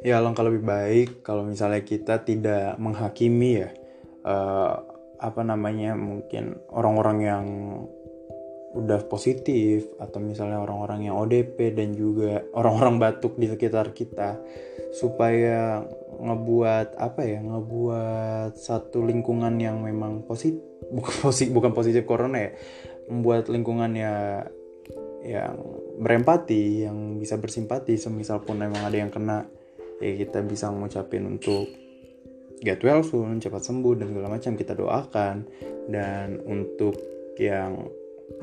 ya 0.00 0.16
alangkah 0.20 0.44
lebih 0.44 0.64
baik 0.64 1.08
kalau 1.20 1.44
misalnya 1.44 1.84
kita 1.84 2.24
tidak 2.24 2.76
menghakimi 2.80 3.64
ya 3.64 3.70
uh, 4.24 4.80
apa 5.20 5.44
namanya 5.44 5.92
mungkin 5.92 6.56
orang-orang 6.72 7.18
yang 7.20 7.46
udah 8.70 9.02
positif 9.10 9.90
atau 9.98 10.22
misalnya 10.22 10.62
orang-orang 10.62 11.10
yang 11.10 11.18
ODP 11.18 11.74
dan 11.74 11.92
juga 11.92 12.40
orang-orang 12.58 12.96
batuk 13.02 13.36
di 13.36 13.50
sekitar 13.50 13.92
kita 13.92 14.40
supaya 14.94 15.84
ngebuat 16.16 16.96
apa 16.96 17.20
ya 17.26 17.42
ngebuat 17.42 18.56
satu 18.56 19.04
lingkungan 19.04 19.58
yang 19.60 19.82
memang 19.82 20.24
positif 20.24 20.69
bukan 20.90 21.14
positif 21.24 21.52
bukan 21.54 21.72
positif 21.72 22.02
corona 22.04 22.50
ya. 22.50 22.50
Membuat 23.10 23.50
lingkungan 23.50 23.90
ya 23.94 24.46
yang 25.20 25.56
berempati 26.00 26.88
yang 26.88 27.20
bisa 27.20 27.36
bersimpati 27.36 28.00
semisal 28.00 28.40
pun 28.40 28.56
memang 28.56 28.88
ada 28.88 28.96
yang 28.96 29.12
kena 29.12 29.44
ya 30.00 30.16
kita 30.16 30.40
bisa 30.40 30.72
ngucapin 30.72 31.28
untuk 31.28 31.68
get 32.60 32.80
well 32.84 33.00
soon, 33.04 33.40
cepat 33.40 33.64
sembuh 33.64 33.94
dan 34.00 34.06
segala 34.12 34.28
macam. 34.32 34.52
Kita 34.56 34.72
doakan. 34.76 35.36
Dan 35.90 36.38
untuk 36.46 36.94
yang 37.40 37.88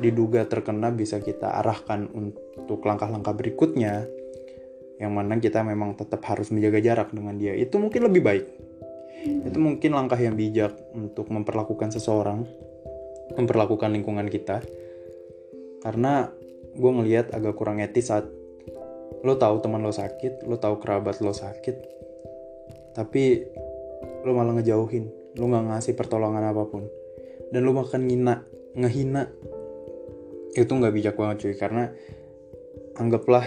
diduga 0.03 0.43
terkena 0.49 0.91
bisa 0.91 1.23
kita 1.23 1.63
arahkan 1.63 2.11
untuk 2.11 2.83
langkah-langkah 2.83 3.31
berikutnya 3.31 4.03
yang 4.97 5.13
mana 5.13 5.37
kita 5.37 5.61
memang 5.61 5.95
tetap 5.95 6.25
harus 6.27 6.51
menjaga 6.51 6.81
jarak 6.81 7.09
dengan 7.13 7.37
dia. 7.37 7.53
Itu 7.53 7.77
mungkin 7.77 8.09
lebih 8.09 8.21
baik 8.25 8.45
itu 9.27 9.57
mungkin 9.59 9.91
langkah 9.93 10.17
yang 10.17 10.35
bijak 10.35 10.73
untuk 10.95 11.27
memperlakukan 11.29 11.91
seseorang 11.93 12.47
memperlakukan 13.35 13.91
lingkungan 13.91 14.31
kita. 14.31 14.63
Karena 15.83 16.31
gue 16.77 16.91
ngelihat 16.91 17.35
agak 17.35 17.57
kurang 17.59 17.83
etis 17.83 18.09
saat 18.09 18.29
lo 19.25 19.33
tahu 19.35 19.59
teman 19.59 19.81
lo 19.81 19.89
sakit 19.89 20.45
lo 20.45 20.61
tahu 20.61 20.77
kerabat 20.77 21.25
lo 21.25 21.33
sakit 21.33 21.73
tapi 22.93 23.41
lo 24.21 24.31
malah 24.37 24.53
ngejauhin 24.61 25.09
lo 25.41 25.49
nggak 25.49 25.73
ngasih 25.73 25.93
pertolongan 25.97 26.45
apa 26.49 26.63
pun. 26.69 26.85
Dan 27.53 27.63
lo 27.63 27.71
makan 27.77 28.09
ngina 28.09 28.45
ngehina. 28.77 29.29
Itu 30.57 30.71
nggak 30.73 30.93
bijak 30.93 31.15
banget 31.17 31.37
cuy 31.45 31.55
karena 31.57 31.93
anggaplah 32.97 33.45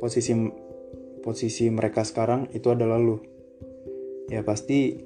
posisi 0.00 0.36
posisi 1.24 1.72
mereka 1.72 2.04
sekarang 2.04 2.52
itu 2.52 2.68
adalah 2.68 3.00
lo 3.00 3.33
ya 4.28 4.40
pasti 4.40 4.96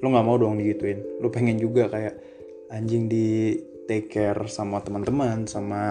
lo 0.00 0.06
nggak 0.12 0.26
mau 0.26 0.36
dong 0.36 0.60
digituin. 0.60 1.00
Lo 1.20 1.32
pengen 1.32 1.56
juga 1.56 1.88
kayak 1.88 2.14
anjing 2.72 3.08
di 3.08 3.56
take 3.86 4.10
care 4.10 4.50
sama 4.50 4.82
teman-teman 4.82 5.46
sama 5.46 5.82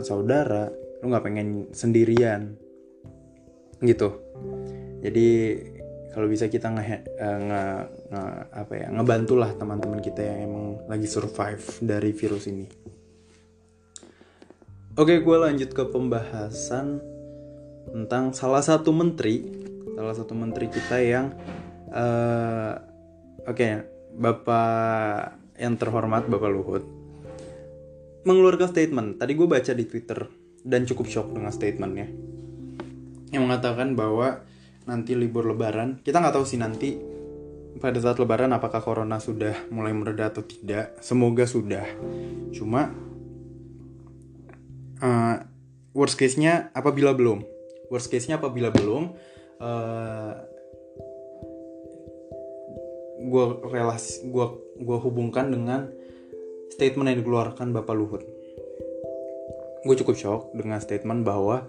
saudara 0.00 0.72
lu 1.02 1.12
nggak 1.12 1.24
pengen 1.24 1.48
sendirian. 1.70 2.56
Gitu. 3.78 4.08
Jadi 5.04 5.28
kalau 6.16 6.32
bisa 6.32 6.48
kita 6.48 6.72
nge, 6.72 7.04
uh, 7.20 7.38
nge, 7.44 7.62
nge 8.08 8.22
apa 8.56 8.72
ya 8.72 8.88
ngebantulah 8.88 9.52
teman-teman 9.52 10.00
kita 10.00 10.24
yang 10.24 10.48
emang 10.48 10.66
lagi 10.88 11.04
survive 11.04 11.60
dari 11.84 12.10
virus 12.16 12.48
ini. 12.48 12.66
Oke 14.96 15.20
gue 15.20 15.36
lanjut 15.36 15.76
ke 15.76 15.84
pembahasan 15.92 17.04
tentang 17.92 18.32
salah 18.32 18.64
satu 18.64 18.96
menteri 18.96 19.44
salah 19.92 20.16
satu 20.16 20.32
menteri 20.32 20.72
kita 20.72 20.96
yang 21.04 21.36
uh, 21.96 22.72
oke 23.48 23.56
okay, 23.56 23.88
bapak 24.12 25.40
yang 25.56 25.80
terhormat 25.80 26.28
bapak 26.28 26.52
Luhut 26.52 26.84
mengeluarkan 28.26 28.68
statement. 28.68 29.08
Tadi 29.22 29.32
gue 29.38 29.46
baca 29.46 29.72
di 29.72 29.84
Twitter 29.86 30.26
dan 30.66 30.82
cukup 30.82 31.06
shock 31.06 31.30
dengan 31.30 31.54
statementnya. 31.54 32.10
Yang 33.30 33.42
mengatakan 33.46 33.94
bahwa 33.94 34.42
nanti 34.86 35.14
libur 35.14 35.46
lebaran 35.46 35.98
kita 36.02 36.22
nggak 36.22 36.34
tahu 36.34 36.46
sih 36.46 36.62
nanti 36.62 36.94
pada 37.82 37.98
saat 37.98 38.22
lebaran 38.22 38.54
apakah 38.54 38.78
corona 38.78 39.18
sudah 39.22 39.54
mulai 39.70 39.94
mereda 39.94 40.34
atau 40.34 40.42
tidak. 40.42 40.98
Semoga 40.98 41.46
sudah. 41.46 41.86
Cuma 42.50 42.90
uh, 44.98 45.36
worst 45.94 46.18
case 46.18 46.34
nya 46.42 46.74
apabila 46.74 47.14
belum. 47.14 47.46
Worst 47.94 48.10
case 48.10 48.26
nya 48.26 48.42
apabila 48.42 48.74
belum 48.74 49.14
uh, 49.62 50.34
gue 53.26 53.44
relasi 53.66 54.30
gue 54.30 54.46
gue 54.78 54.98
hubungkan 55.02 55.50
dengan 55.50 55.90
statement 56.70 57.10
yang 57.10 57.18
dikeluarkan 57.26 57.74
bapak 57.74 57.94
Luhut. 57.98 58.22
Gue 59.82 59.94
cukup 59.98 60.14
shock 60.14 60.40
dengan 60.54 60.78
statement 60.78 61.26
bahwa 61.26 61.66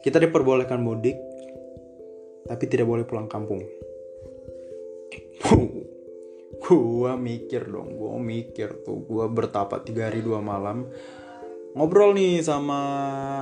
kita 0.00 0.20
diperbolehkan 0.20 0.80
mudik 0.80 1.16
tapi 2.48 2.64
tidak 2.64 2.88
boleh 2.88 3.04
pulang 3.04 3.28
kampung. 3.28 3.60
Gue 6.68 7.12
mikir 7.16 7.64
dong 7.70 7.96
gue 7.96 8.12
mikir 8.20 8.84
tuh 8.84 9.00
gue 9.00 9.24
bertapa 9.30 9.80
tiga 9.80 10.12
hari 10.12 10.20
dua 10.20 10.44
malam 10.44 10.84
ngobrol 11.72 12.12
nih 12.12 12.44
sama 12.44 12.80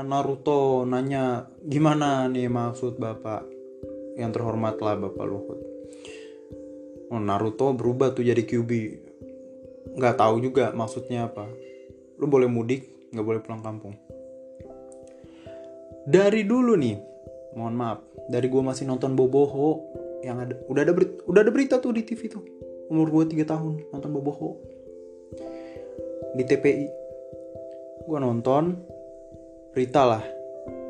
Naruto 0.07 0.87
nanya 0.87 1.51
gimana 1.59 2.31
nih 2.31 2.47
maksud 2.47 3.01
bapak? 3.03 3.43
Yang 4.15 4.31
terhormat 4.39 4.79
lah 4.79 4.95
bapak 5.01 5.27
Luhut 5.27 5.66
oh 7.11 7.21
Naruto 7.23 7.71
berubah 7.77 8.13
tuh 8.13 8.27
jadi 8.27 8.43
Kyubi 8.43 9.07
nggak 9.97 10.19
tahu 10.19 10.43
juga 10.43 10.75
maksudnya 10.75 11.31
apa. 11.31 11.47
Lu 12.19 12.27
boleh 12.27 12.51
mudik 12.51 13.11
nggak 13.15 13.27
boleh 13.27 13.41
pulang 13.41 13.63
kampung. 13.63 13.95
Dari 16.07 16.43
dulu 16.47 16.75
nih 16.79 16.97
mohon 17.57 17.75
maaf 17.75 17.99
dari 18.29 18.47
gue 18.51 18.63
masih 18.63 18.87
nonton 18.87 19.15
Boboho 19.15 19.83
yang 20.23 20.43
ada 20.43 20.55
udah 20.67 20.83
ada 20.83 20.93
berita, 20.93 21.23
udah 21.27 21.41
ada 21.43 21.53
berita 21.55 21.75
tuh 21.79 21.95
di 21.95 22.03
TV 22.03 22.27
tuh. 22.27 22.45
Umur 22.87 23.11
gue 23.11 23.35
3 23.35 23.43
tahun 23.43 23.75
nonton 23.91 24.11
Boboho. 24.15 24.59
Di 26.37 26.45
TPI 26.45 26.87
gue 28.07 28.19
nonton 28.19 28.77
berita 29.75 30.03
lah. 30.07 30.25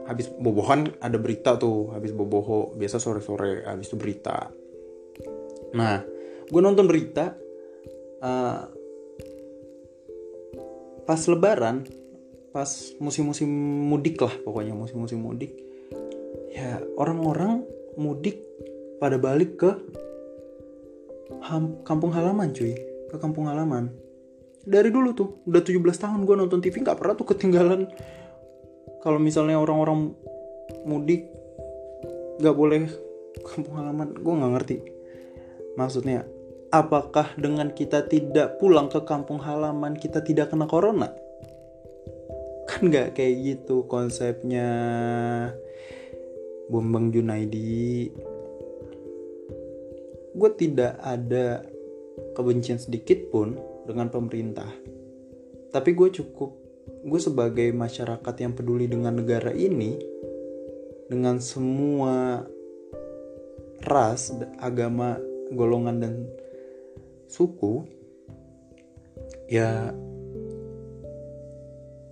Habis 0.07 0.31
bobohan 0.39 0.87
ada 1.03 1.19
berita 1.19 1.59
tuh 1.59 1.91
habis 1.91 2.15
boboho 2.15 2.71
biasa 2.79 3.03
sore 3.03 3.19
sore 3.19 3.67
habis 3.67 3.91
itu 3.91 3.99
berita 3.99 4.47
nah 5.77 6.01
gue 6.49 6.61
nonton 6.65 6.89
berita 6.89 7.37
uh, 8.25 8.65
pas 11.05 11.21
lebaran 11.29 11.85
pas 12.51 12.71
musim-musim 12.99 13.47
mudik 13.93 14.17
lah 14.17 14.33
pokoknya 14.41 14.73
musim-musim 14.73 15.21
mudik 15.21 15.53
ya 16.57 16.81
orang-orang 16.97 17.63
mudik 18.01 18.41
pada 18.97 19.21
balik 19.21 19.61
ke 19.61 19.71
kampung 21.83 22.13
halaman 22.15 22.51
cuy. 22.55 22.75
Ke 23.07 23.17
kampung 23.19 23.47
halaman. 23.47 23.91
Dari 24.67 24.91
dulu 24.91 25.15
tuh 25.15 25.29
udah 25.47 25.63
17 25.63 25.79
tahun 25.79 26.27
gue 26.27 26.37
nonton 26.37 26.59
TV 26.59 26.83
nggak 26.83 26.99
pernah 26.99 27.15
tuh 27.15 27.27
ketinggalan. 27.31 27.87
Kalau 29.03 29.23
misalnya 29.23 29.63
orang-orang 29.63 30.11
mudik 30.83 31.31
nggak 32.43 32.57
boleh 32.57 32.91
kampung 33.47 33.79
halaman 33.79 34.11
gue 34.13 34.33
nggak 34.35 34.53
ngerti 34.59 34.77
maksudnya 35.77 36.27
apakah 36.75 37.33
dengan 37.39 37.71
kita 37.71 38.05
tidak 38.11 38.59
pulang 38.59 38.91
ke 38.91 39.01
kampung 39.07 39.39
halaman 39.41 39.95
kita 39.97 40.21
tidak 40.21 40.51
kena 40.53 40.67
corona? 40.67 41.09
Kan 42.69 42.91
nggak 42.91 43.15
kayak 43.15 43.35
gitu 43.45 43.87
konsepnya. 43.87 44.69
Bombang 46.67 47.15
Junaidi. 47.15 48.11
Gue 50.35 50.51
tidak 50.59 50.99
ada 50.99 51.63
kebencian 52.35 52.83
sedikit 52.83 53.31
pun 53.31 53.55
dengan 53.87 54.11
pemerintah. 54.11 54.69
Tapi 55.71 55.91
gue 55.95 56.11
cukup 56.11 56.51
gue 57.07 57.21
sebagai 57.23 57.71
masyarakat 57.71 58.35
yang 58.43 58.53
peduli 58.59 58.91
dengan 58.91 59.15
negara 59.15 59.55
ini 59.55 59.95
dengan 61.07 61.39
semua 61.39 62.43
ras 63.87 64.35
agama 64.59 65.15
golongan 65.55 66.03
dan 66.03 66.15
suku 67.27 67.87
ya 69.47 69.95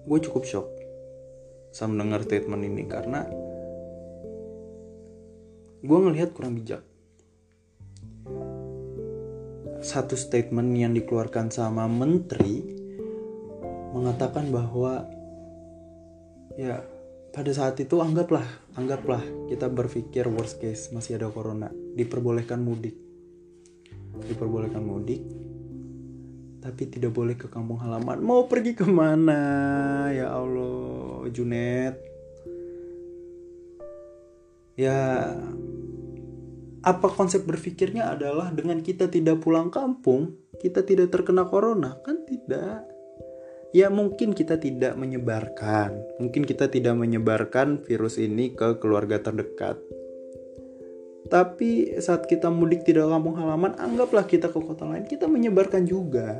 gue 0.04 0.18
cukup 0.20 0.44
shock 0.44 0.68
sama 1.74 1.98
mendengar 1.98 2.22
statement 2.22 2.62
ini 2.62 2.82
karena 2.86 3.26
gue 5.84 5.98
ngelihat 6.00 6.32
kurang 6.32 6.56
bijak. 6.56 6.80
Satu 9.84 10.16
statement 10.16 10.72
yang 10.80 10.96
dikeluarkan 10.96 11.52
sama 11.52 11.84
menteri 11.84 12.64
mengatakan 13.92 14.48
bahwa 14.48 15.04
ya 16.56 16.80
pada 17.36 17.52
saat 17.52 17.76
itu 17.82 18.00
anggaplah 18.00 18.46
anggaplah 18.80 19.20
kita 19.50 19.68
berpikir 19.68 20.24
worst 20.30 20.62
case 20.62 20.88
masih 20.94 21.20
ada 21.20 21.28
corona 21.28 21.68
diperbolehkan 21.68 22.64
mudik 22.64 23.03
diperbolehkan 24.30 24.82
mudik 24.82 25.22
tapi 26.62 26.88
tidak 26.88 27.12
boleh 27.12 27.36
ke 27.36 27.50
kampung 27.50 27.82
halaman 27.82 28.22
mau 28.22 28.46
pergi 28.48 28.72
ke 28.72 28.86
mana 28.88 30.08
ya 30.14 30.32
Allah 30.32 31.28
Junet 31.28 31.94
ya 34.78 34.98
apa 36.84 37.08
konsep 37.08 37.48
berpikirnya 37.48 38.12
adalah 38.12 38.52
dengan 38.52 38.84
kita 38.84 39.08
tidak 39.08 39.40
pulang 39.40 39.72
kampung, 39.72 40.36
kita 40.60 40.84
tidak 40.84 41.08
terkena 41.08 41.48
corona? 41.48 41.96
Kan 42.04 42.28
tidak. 42.28 42.84
Ya 43.72 43.88
mungkin 43.88 44.36
kita 44.36 44.60
tidak 44.60 44.94
menyebarkan, 44.94 46.20
mungkin 46.20 46.44
kita 46.44 46.68
tidak 46.70 46.94
menyebarkan 46.94 47.82
virus 47.88 48.20
ini 48.20 48.52
ke 48.52 48.78
keluarga 48.78 49.18
terdekat. 49.18 49.80
Tapi 51.34 51.98
saat 51.98 52.30
kita 52.30 52.46
mudik 52.46 52.86
tidak 52.86 53.10
kampung 53.10 53.34
halaman, 53.34 53.74
anggaplah 53.74 54.22
kita 54.22 54.54
ke 54.54 54.58
kota 54.62 54.86
lain, 54.86 55.02
kita 55.02 55.26
menyebarkan 55.26 55.82
juga 55.82 56.38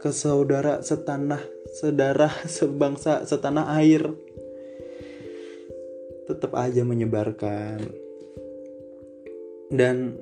ke 0.00 0.08
saudara 0.08 0.80
setanah, 0.80 1.44
sedarah, 1.76 2.32
sebangsa, 2.48 3.28
setanah 3.28 3.76
air. 3.76 4.08
Tetap 6.24 6.56
aja 6.56 6.80
menyebarkan 6.80 8.08
dan 9.68 10.16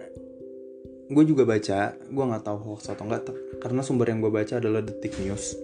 gue 1.07 1.25
juga 1.27 1.47
baca 1.47 1.95
gue 1.95 2.25
nggak 2.27 2.43
tahu 2.43 2.59
hoax 2.67 2.91
atau 2.91 3.07
enggak 3.07 3.31
karena 3.63 3.79
sumber 3.79 4.11
yang 4.11 4.19
gue 4.19 4.33
baca 4.35 4.59
adalah 4.59 4.83
detik 4.83 5.15
news 5.23 5.55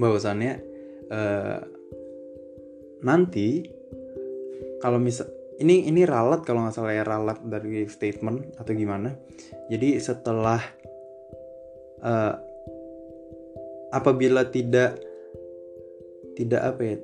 bahwasannya 0.00 0.64
uh, 1.12 1.60
nanti 3.04 3.68
kalau 4.80 4.96
misal 4.96 5.28
ini 5.58 5.90
ini 5.90 6.06
ralat 6.06 6.46
kalau 6.46 6.64
nggak 6.66 6.74
salah 6.74 6.94
ya 6.94 7.02
ralat 7.02 7.38
dari 7.42 7.86
statement 7.90 8.54
atau 8.58 8.72
gimana 8.74 9.18
jadi 9.66 9.98
setelah 9.98 10.62
uh, 12.02 12.34
apabila 13.90 14.46
tidak 14.46 15.02
tidak 16.38 16.62
apa 16.62 16.80
ya 16.84 16.96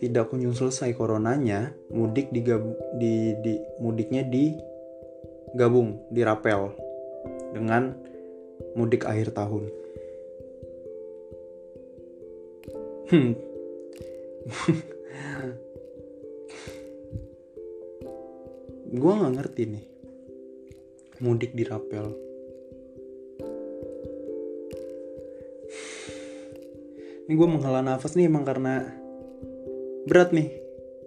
tidak 0.00 0.32
kunjung 0.32 0.56
selesai 0.56 0.96
coronanya 0.96 1.76
mudik 1.92 2.32
di, 2.32 2.40
di, 2.96 3.36
di 3.44 3.54
mudiknya 3.78 4.24
di 4.24 4.56
gabung 5.54 6.00
di 6.08 6.24
rapel 6.24 6.72
dengan 7.52 7.92
mudik 8.78 9.04
akhir 9.04 9.34
tahun. 9.34 9.64
Hmm. 13.10 13.34
gue 18.90 19.12
nggak 19.14 19.34
ngerti 19.38 19.62
nih. 19.70 19.84
Mudik 21.22 21.54
di 21.54 21.62
rapel. 21.62 22.10
Ini 27.30 27.38
gue 27.38 27.46
menghela 27.46 27.86
nafas 27.86 28.18
nih 28.18 28.26
emang 28.26 28.42
karena 28.42 28.82
berat 30.10 30.34
nih. 30.34 30.50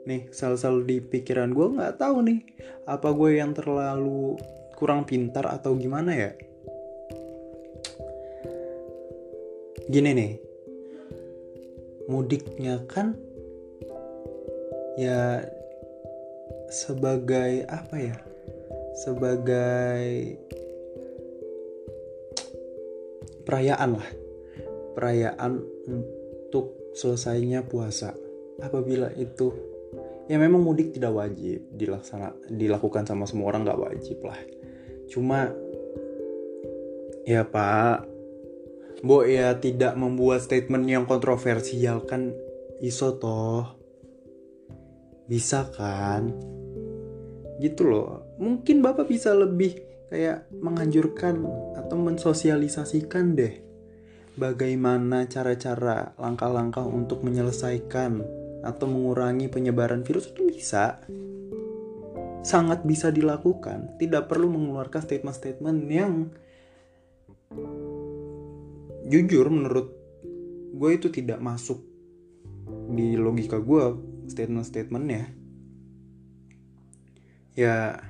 Nih 0.07 0.31
sel-sel 0.31 0.87
di 0.87 1.03
pikiran 1.03 1.51
gue 1.51 1.75
nggak 1.75 1.99
tahu 1.99 2.23
nih 2.23 2.39
apa 2.87 3.11
gue 3.11 3.35
yang 3.35 3.51
terlalu 3.51 4.39
kurang 4.79 5.03
pintar 5.03 5.43
atau 5.51 5.75
gimana 5.75 6.15
ya. 6.15 6.31
Gini 9.91 10.09
nih. 10.15 10.33
Mudiknya 12.07 12.79
kan 12.87 13.19
ya 14.95 15.43
sebagai 16.73 17.69
apa 17.69 17.95
ya? 18.01 18.17
Sebagai 18.97 20.01
perayaan 23.45 24.01
lah. 24.01 24.09
Perayaan 24.97 25.61
untuk 25.85 26.93
selesainya 26.97 27.61
puasa. 27.69 28.17
Apabila 28.57 29.13
itu 29.13 29.53
ya 30.25 30.41
memang 30.41 30.63
mudik 30.65 30.95
tidak 30.95 31.13
wajib 31.13 31.67
dilaksana 31.75 32.31
dilakukan 32.47 33.03
sama 33.03 33.29
semua 33.29 33.53
orang 33.53 33.69
nggak 33.69 33.81
wajib 33.81 34.17
lah. 34.25 34.39
Cuma 35.09 35.53
ya 37.23 37.45
pak 37.45 38.09
Bo 39.03 39.27
ya 39.27 39.59
tidak 39.59 39.99
membuat 39.99 40.47
statement 40.47 40.87
yang 40.87 41.03
kontroversial 41.03 42.07
kan? 42.07 42.31
Iso 42.79 43.19
toh? 43.19 43.75
Bisa 45.27 45.67
kan 45.75 46.31
gitu 47.63 47.87
loh. 47.87 48.35
Mungkin 48.43 48.83
bapak 48.83 49.07
bisa 49.07 49.31
lebih 49.31 49.79
kayak 50.11 50.51
menganjurkan 50.51 51.47
atau 51.79 51.95
mensosialisasikan 51.95 53.39
deh 53.39 53.63
bagaimana 54.35 55.29
cara-cara 55.31 56.11
langkah-langkah 56.19 56.83
untuk 56.83 57.23
menyelesaikan 57.23 58.19
atau 58.67 58.85
mengurangi 58.85 59.47
penyebaran 59.47 60.03
virus 60.03 60.27
itu 60.35 60.43
bisa. 60.51 60.99
Sangat 62.43 62.83
bisa 62.83 63.07
dilakukan. 63.07 63.95
Tidak 63.95 64.27
perlu 64.27 64.51
mengeluarkan 64.51 64.99
statement-statement 64.99 65.79
yang 65.87 66.27
jujur 69.07 69.47
menurut 69.47 69.95
gue 70.73 70.89
itu 70.91 71.07
tidak 71.07 71.39
masuk 71.39 71.79
di 72.91 73.15
logika 73.15 73.61
gue 73.61 73.83
statement-statementnya 74.27 75.42
ya 77.53 78.01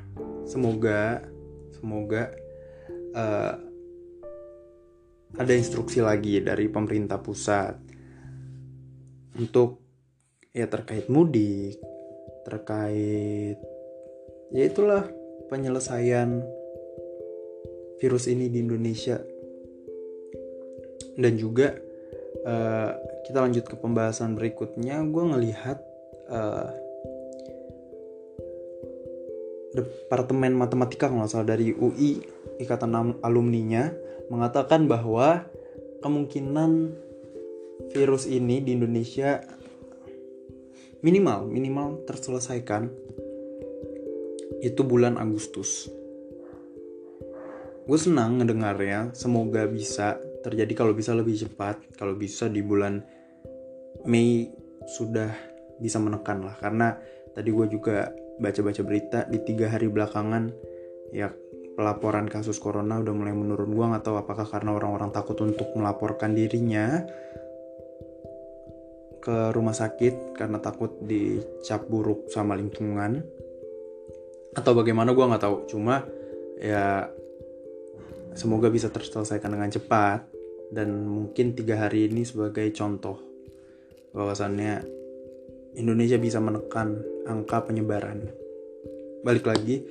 semoga 0.48 1.24
semoga 1.76 2.32
uh, 3.16 3.54
ada 5.34 5.54
instruksi 5.54 6.00
lagi 6.00 6.40
dari 6.40 6.70
pemerintah 6.70 7.20
pusat 7.20 7.76
untuk 9.40 9.82
ya 10.54 10.70
terkait 10.70 11.10
mudik 11.10 11.80
terkait 12.46 13.58
ya 14.54 14.64
itulah 14.64 15.10
penyelesaian 15.50 16.44
virus 18.04 18.28
ini 18.28 18.52
di 18.52 18.60
Indonesia. 18.60 19.16
Dan 21.16 21.40
juga 21.40 21.72
uh, 22.44 22.92
kita 23.24 23.40
lanjut 23.40 23.64
ke 23.64 23.80
pembahasan 23.80 24.36
berikutnya. 24.36 25.00
Gue 25.08 25.24
ngelihat 25.24 25.80
uh, 26.28 26.76
Departemen 29.74 30.54
Matematika 30.54 31.10
kalau 31.10 31.26
salah 31.26 31.58
dari 31.58 31.74
UI 31.74 32.22
Ikatan 32.62 33.18
Alumninya 33.26 33.90
mengatakan 34.30 34.86
bahwa 34.86 35.50
kemungkinan 36.06 36.94
virus 37.90 38.30
ini 38.30 38.62
di 38.62 38.78
Indonesia 38.78 39.42
minimal 41.02 41.50
minimal 41.50 42.06
terselesaikan 42.06 42.88
itu 44.64 44.82
bulan 44.86 45.20
Agustus. 45.20 45.92
Gue 47.84 48.00
senang 48.00 48.40
ngedengarnya, 48.40 49.12
semoga 49.12 49.68
bisa 49.68 50.16
terjadi 50.40 50.72
kalau 50.72 50.96
bisa 50.96 51.12
lebih 51.12 51.36
cepat, 51.36 51.84
kalau 52.00 52.16
bisa 52.16 52.48
di 52.48 52.64
bulan 52.64 53.04
Mei 54.08 54.48
sudah 54.88 55.32
bisa 55.84 56.00
menekan 56.00 56.48
lah 56.48 56.56
karena 56.60 56.96
tadi 57.36 57.50
gue 57.52 57.68
juga 57.68 58.12
baca-baca 58.42 58.82
berita 58.82 59.20
di 59.30 59.42
tiga 59.46 59.70
hari 59.70 59.90
belakangan 59.90 60.50
ya 61.14 61.30
pelaporan 61.74 62.30
kasus 62.30 62.62
corona 62.62 63.02
udah 63.02 63.14
mulai 63.14 63.34
menurun 63.34 63.74
gue 63.74 63.86
nggak 63.86 64.06
tahu 64.06 64.18
apakah 64.22 64.46
karena 64.46 64.74
orang-orang 64.78 65.10
takut 65.10 65.38
untuk 65.42 65.74
melaporkan 65.74 66.38
dirinya 66.38 67.02
ke 69.24 69.56
rumah 69.56 69.74
sakit 69.74 70.36
karena 70.36 70.60
takut 70.60 71.00
dicap 71.00 71.88
buruk 71.88 72.28
sama 72.28 72.60
lingkungan? 72.60 73.24
Atau 74.54 74.76
bagaimana 74.76 75.16
gue 75.16 75.26
nggak 75.26 75.44
tahu 75.44 75.58
cuma 75.72 76.04
ya 76.60 77.08
semoga 78.38 78.70
bisa 78.70 78.92
terselesaikan 78.92 79.50
dengan 79.50 79.72
cepat 79.72 80.28
dan 80.76 81.06
mungkin 81.06 81.58
tiga 81.58 81.88
hari 81.88 82.10
ini 82.12 82.26
sebagai 82.28 82.68
contoh 82.76 83.18
bahwasannya 84.14 84.86
Indonesia 85.74 86.22
bisa 86.22 86.38
menekan 86.38 87.13
angka 87.28 87.66
penyebaran. 87.68 88.28
Balik 89.24 89.48
lagi 89.48 89.84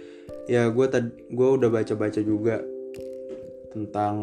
ya 0.50 0.66
gue 0.68 0.86
tad 0.90 1.14
gue 1.30 1.48
udah 1.54 1.70
baca 1.70 1.94
baca 1.94 2.20
juga 2.20 2.58
tentang 3.70 4.16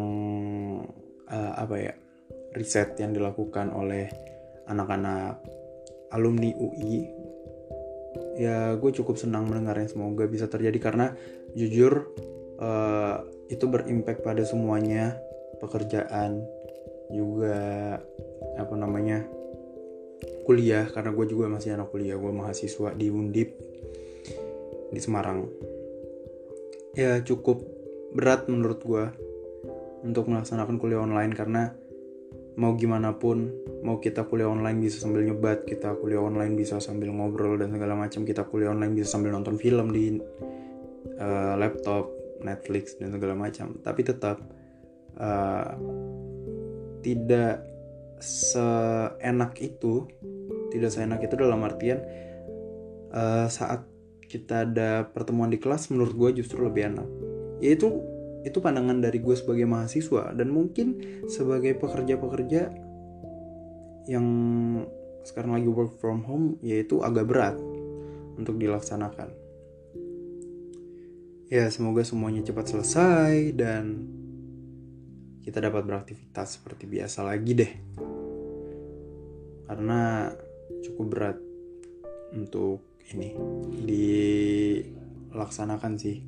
uh, 1.26 1.52
apa 1.56 1.74
ya 1.80 1.92
riset 2.54 2.98
yang 3.00 3.16
dilakukan 3.16 3.72
oleh 3.72 4.06
anak-anak 4.68 5.40
alumni 6.12 6.52
UI 6.54 7.08
ya 8.36 8.74
gue 8.76 8.90
cukup 8.94 9.16
senang 9.16 9.46
mendengarnya 9.46 9.90
semoga 9.90 10.26
bisa 10.26 10.46
terjadi 10.50 10.78
karena 10.78 11.06
jujur 11.54 12.10
uh, 12.58 13.22
itu 13.50 13.64
berimpact 13.66 14.22
pada 14.22 14.42
semuanya 14.46 15.18
pekerjaan 15.58 16.42
juga 17.10 17.98
apa 18.54 18.74
namanya 18.78 19.26
kuliah 20.50 20.90
karena 20.90 21.14
gue 21.14 21.26
juga 21.30 21.46
masih 21.46 21.78
anak 21.78 21.94
kuliah 21.94 22.18
gue 22.18 22.32
mahasiswa 22.34 22.90
di 22.98 23.06
Undip 23.06 23.54
di 24.90 24.98
Semarang. 24.98 25.46
Ya 26.98 27.22
cukup 27.22 27.62
berat 28.10 28.50
menurut 28.50 28.82
gue 28.82 29.04
untuk 30.02 30.26
melaksanakan 30.26 30.82
kuliah 30.82 31.06
online 31.06 31.38
karena 31.38 31.70
mau 32.58 32.74
gimana 32.74 33.14
pun 33.14 33.46
mau 33.86 34.02
kita 34.02 34.26
kuliah 34.26 34.50
online 34.50 34.82
bisa 34.82 34.98
sambil 34.98 35.22
nyebat 35.22 35.62
kita 35.70 35.94
kuliah 35.94 36.18
online 36.18 36.58
bisa 36.58 36.82
sambil 36.82 37.14
ngobrol 37.14 37.54
dan 37.54 37.70
segala 37.70 37.94
macam. 37.94 38.26
Kita 38.26 38.42
kuliah 38.50 38.74
online 38.74 38.98
bisa 38.98 39.06
sambil 39.06 39.30
nonton 39.30 39.54
film 39.54 39.94
di 39.94 40.18
uh, 41.14 41.54
laptop 41.62 42.10
Netflix 42.42 42.98
dan 42.98 43.14
segala 43.14 43.38
macam. 43.38 43.78
Tapi 43.86 44.02
tetap 44.02 44.42
uh, 45.14 45.78
tidak 47.06 47.70
seenak 48.18 49.56
itu 49.62 50.10
tidak 50.70 50.90
seenak 50.94 51.20
itu 51.22 51.34
dalam 51.34 51.60
artian 51.66 52.00
uh, 53.10 53.46
saat 53.50 53.84
kita 54.30 54.62
ada 54.70 55.10
pertemuan 55.10 55.50
di 55.50 55.58
kelas 55.58 55.90
menurut 55.90 56.14
gue 56.14 56.42
justru 56.42 56.62
lebih 56.62 56.94
enak. 56.94 57.08
Yaitu 57.58 57.90
itu 58.46 58.56
pandangan 58.62 59.02
dari 59.02 59.20
gue 59.20 59.36
sebagai 59.36 59.68
mahasiswa 59.68 60.32
dan 60.32 60.48
mungkin 60.48 60.96
sebagai 61.28 61.76
pekerja-pekerja 61.76 62.72
yang 64.08 64.26
sekarang 65.26 65.60
lagi 65.60 65.68
work 65.68 66.00
from 66.00 66.24
home 66.24 66.56
yaitu 66.64 67.04
agak 67.04 67.28
berat 67.28 67.56
untuk 68.40 68.56
dilaksanakan. 68.56 69.36
Ya 71.50 71.66
semoga 71.68 72.06
semuanya 72.06 72.46
cepat 72.46 72.70
selesai 72.70 73.52
dan 73.58 74.06
kita 75.42 75.58
dapat 75.58 75.82
beraktivitas 75.82 76.56
seperti 76.56 76.86
biasa 76.86 77.26
lagi 77.26 77.52
deh. 77.58 77.72
Karena 79.66 80.30
cukup 80.86 81.06
berat 81.10 81.36
untuk 82.30 82.82
ini 83.10 83.34
dilaksanakan 85.30 85.98
sih 85.98 86.22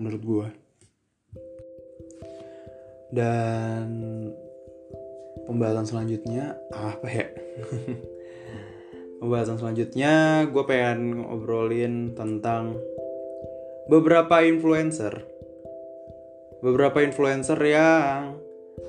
menurut 0.00 0.22
gue 0.24 0.48
dan 3.12 3.88
pembahasan 5.48 5.88
selanjutnya 5.88 6.60
apa 6.72 7.08
ya? 7.08 7.26
Pembahasan 9.18 9.58
selanjutnya 9.58 10.46
gue 10.46 10.62
pengen 10.62 11.26
ngobrolin 11.26 12.14
tentang 12.14 12.78
beberapa 13.90 14.44
influencer. 14.46 15.26
Beberapa 16.62 17.02
influencer 17.02 17.58
yang 17.64 18.38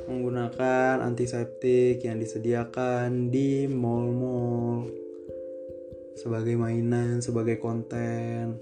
menggunakan 0.09 1.05
antiseptik 1.05 2.01
yang 2.01 2.17
disediakan 2.17 3.29
di 3.29 3.69
mall-mall 3.69 4.89
sebagai 6.17 6.59
mainan, 6.59 7.23
sebagai 7.23 7.61
konten. 7.61 8.59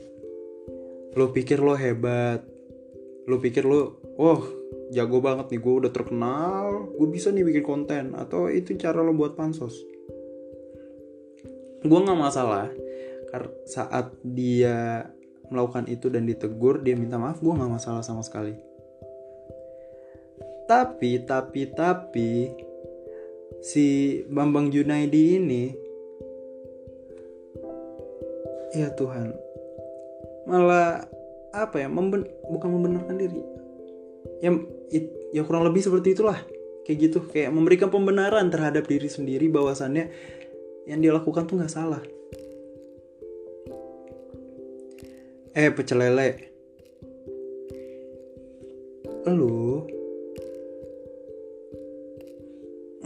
Lo 1.18 1.34
pikir 1.34 1.64
lo 1.64 1.74
hebat, 1.74 2.46
lo 3.26 3.42
pikir 3.42 3.66
lo, 3.66 3.98
oh 4.22 4.42
jago 4.94 5.18
banget 5.24 5.56
nih, 5.56 5.60
gue 5.64 5.74
udah 5.88 5.92
terkenal, 5.92 6.94
gue 6.94 7.08
bisa 7.10 7.34
nih 7.34 7.42
bikin 7.42 7.66
konten, 7.66 8.14
atau 8.14 8.52
itu 8.54 8.78
cara 8.78 9.02
lo 9.02 9.18
buat 9.18 9.34
pansos. 9.34 9.82
Gue 11.82 12.00
nggak 12.04 12.20
masalah, 12.20 12.70
saat 13.66 14.14
dia 14.22 15.10
melakukan 15.50 15.90
itu 15.90 16.14
dan 16.14 16.30
ditegur, 16.30 16.86
dia 16.86 16.94
minta 16.94 17.18
maaf, 17.18 17.42
gue 17.42 17.50
nggak 17.50 17.74
masalah 17.74 18.06
sama 18.06 18.22
sekali 18.22 18.67
tapi, 20.68 21.24
tapi, 21.24 21.72
tapi 21.72 22.32
si 23.64 24.22
Bambang 24.28 24.70
Junaidi 24.70 25.40
ini 25.40 25.64
ya 28.76 28.92
Tuhan 28.94 29.34
malah 30.46 31.08
apa 31.56 31.82
ya 31.82 31.88
memben 31.90 32.28
bukan 32.48 32.70
membenarkan 32.70 33.16
diri. 33.18 33.42
Ya 34.44 34.54
ya 35.34 35.42
kurang 35.48 35.66
lebih 35.66 35.82
seperti 35.82 36.14
itulah 36.14 36.38
kayak 36.86 36.98
gitu. 37.10 37.20
Kayak 37.28 37.56
memberikan 37.56 37.90
pembenaran 37.90 38.52
terhadap 38.52 38.86
diri 38.86 39.10
sendiri 39.10 39.50
bahwasannya 39.50 40.12
yang 40.88 41.00
dia 41.02 41.12
lakukan 41.16 41.48
tuh 41.50 41.60
nggak 41.60 41.74
salah. 41.74 42.04
Eh 45.58 45.74
pecel 45.74 46.00
lele. 46.00 46.30
Lu 49.28 49.97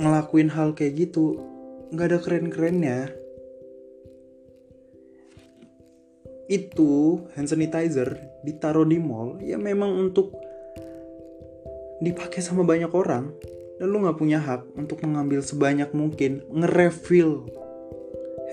ngelakuin 0.02 0.50
hal 0.50 0.74
kayak 0.74 0.98
gitu 0.98 1.38
nggak 1.94 2.08
ada 2.10 2.20
keren-kerennya. 2.20 3.00
Itu 6.50 7.24
hand 7.38 7.48
sanitizer 7.48 8.18
ditaruh 8.44 8.84
di 8.84 8.98
mall 8.98 9.40
ya 9.40 9.56
memang 9.62 9.94
untuk 9.96 10.34
dipakai 12.02 12.42
sama 12.42 12.66
banyak 12.66 12.90
orang. 12.92 13.30
Dan 13.78 13.90
lu 13.90 14.02
nggak 14.06 14.18
punya 14.18 14.38
hak 14.38 14.78
untuk 14.78 15.02
mengambil 15.02 15.42
sebanyak 15.42 15.90
mungkin 15.94 16.46
nge-refill 16.54 17.50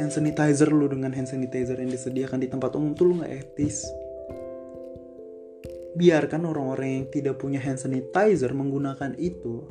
hand 0.01 0.15
sanitizer 0.15 0.73
lu 0.73 0.89
dengan 0.89 1.13
hand 1.13 1.29
sanitizer 1.29 1.77
yang 1.77 1.91
disediakan 1.91 2.41
di 2.41 2.49
tempat 2.49 2.73
umum 2.79 2.97
tuh 2.97 3.13
lu 3.13 3.15
nggak 3.21 3.35
etis. 3.35 3.85
Biarkan 5.99 6.47
orang-orang 6.47 7.03
yang 7.03 7.07
tidak 7.11 7.43
punya 7.43 7.59
hand 7.59 7.83
sanitizer 7.83 8.55
menggunakan 8.55 9.19
itu 9.19 9.67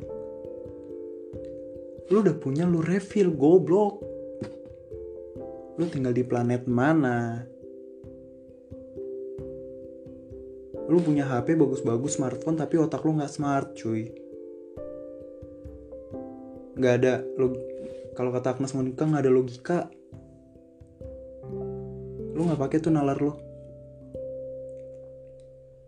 lu 2.08 2.24
udah 2.24 2.36
punya 2.36 2.64
lu 2.64 2.80
refill 2.80 3.32
goblok. 3.32 4.00
Lu 5.78 5.84
tinggal 5.86 6.16
di 6.16 6.24
planet 6.26 6.66
mana? 6.66 7.44
Lu 10.88 10.98
punya 11.04 11.28
HP 11.28 11.54
bagus-bagus 11.54 12.16
smartphone 12.16 12.56
tapi 12.56 12.80
otak 12.80 13.04
lu 13.04 13.16
nggak 13.20 13.30
smart 13.30 13.76
cuy. 13.76 14.08
Nggak 16.78 16.94
ada 17.04 17.12
log 17.36 17.54
kalau 18.16 18.34
kata 18.34 18.56
Agnes 18.56 18.74
Monica 18.74 19.04
nggak 19.04 19.22
ada 19.22 19.32
logika. 19.32 19.78
Lu 22.32 22.40
nggak 22.48 22.58
pakai 22.58 22.78
tuh 22.80 22.90
nalar 22.90 23.20
lo 23.20 23.48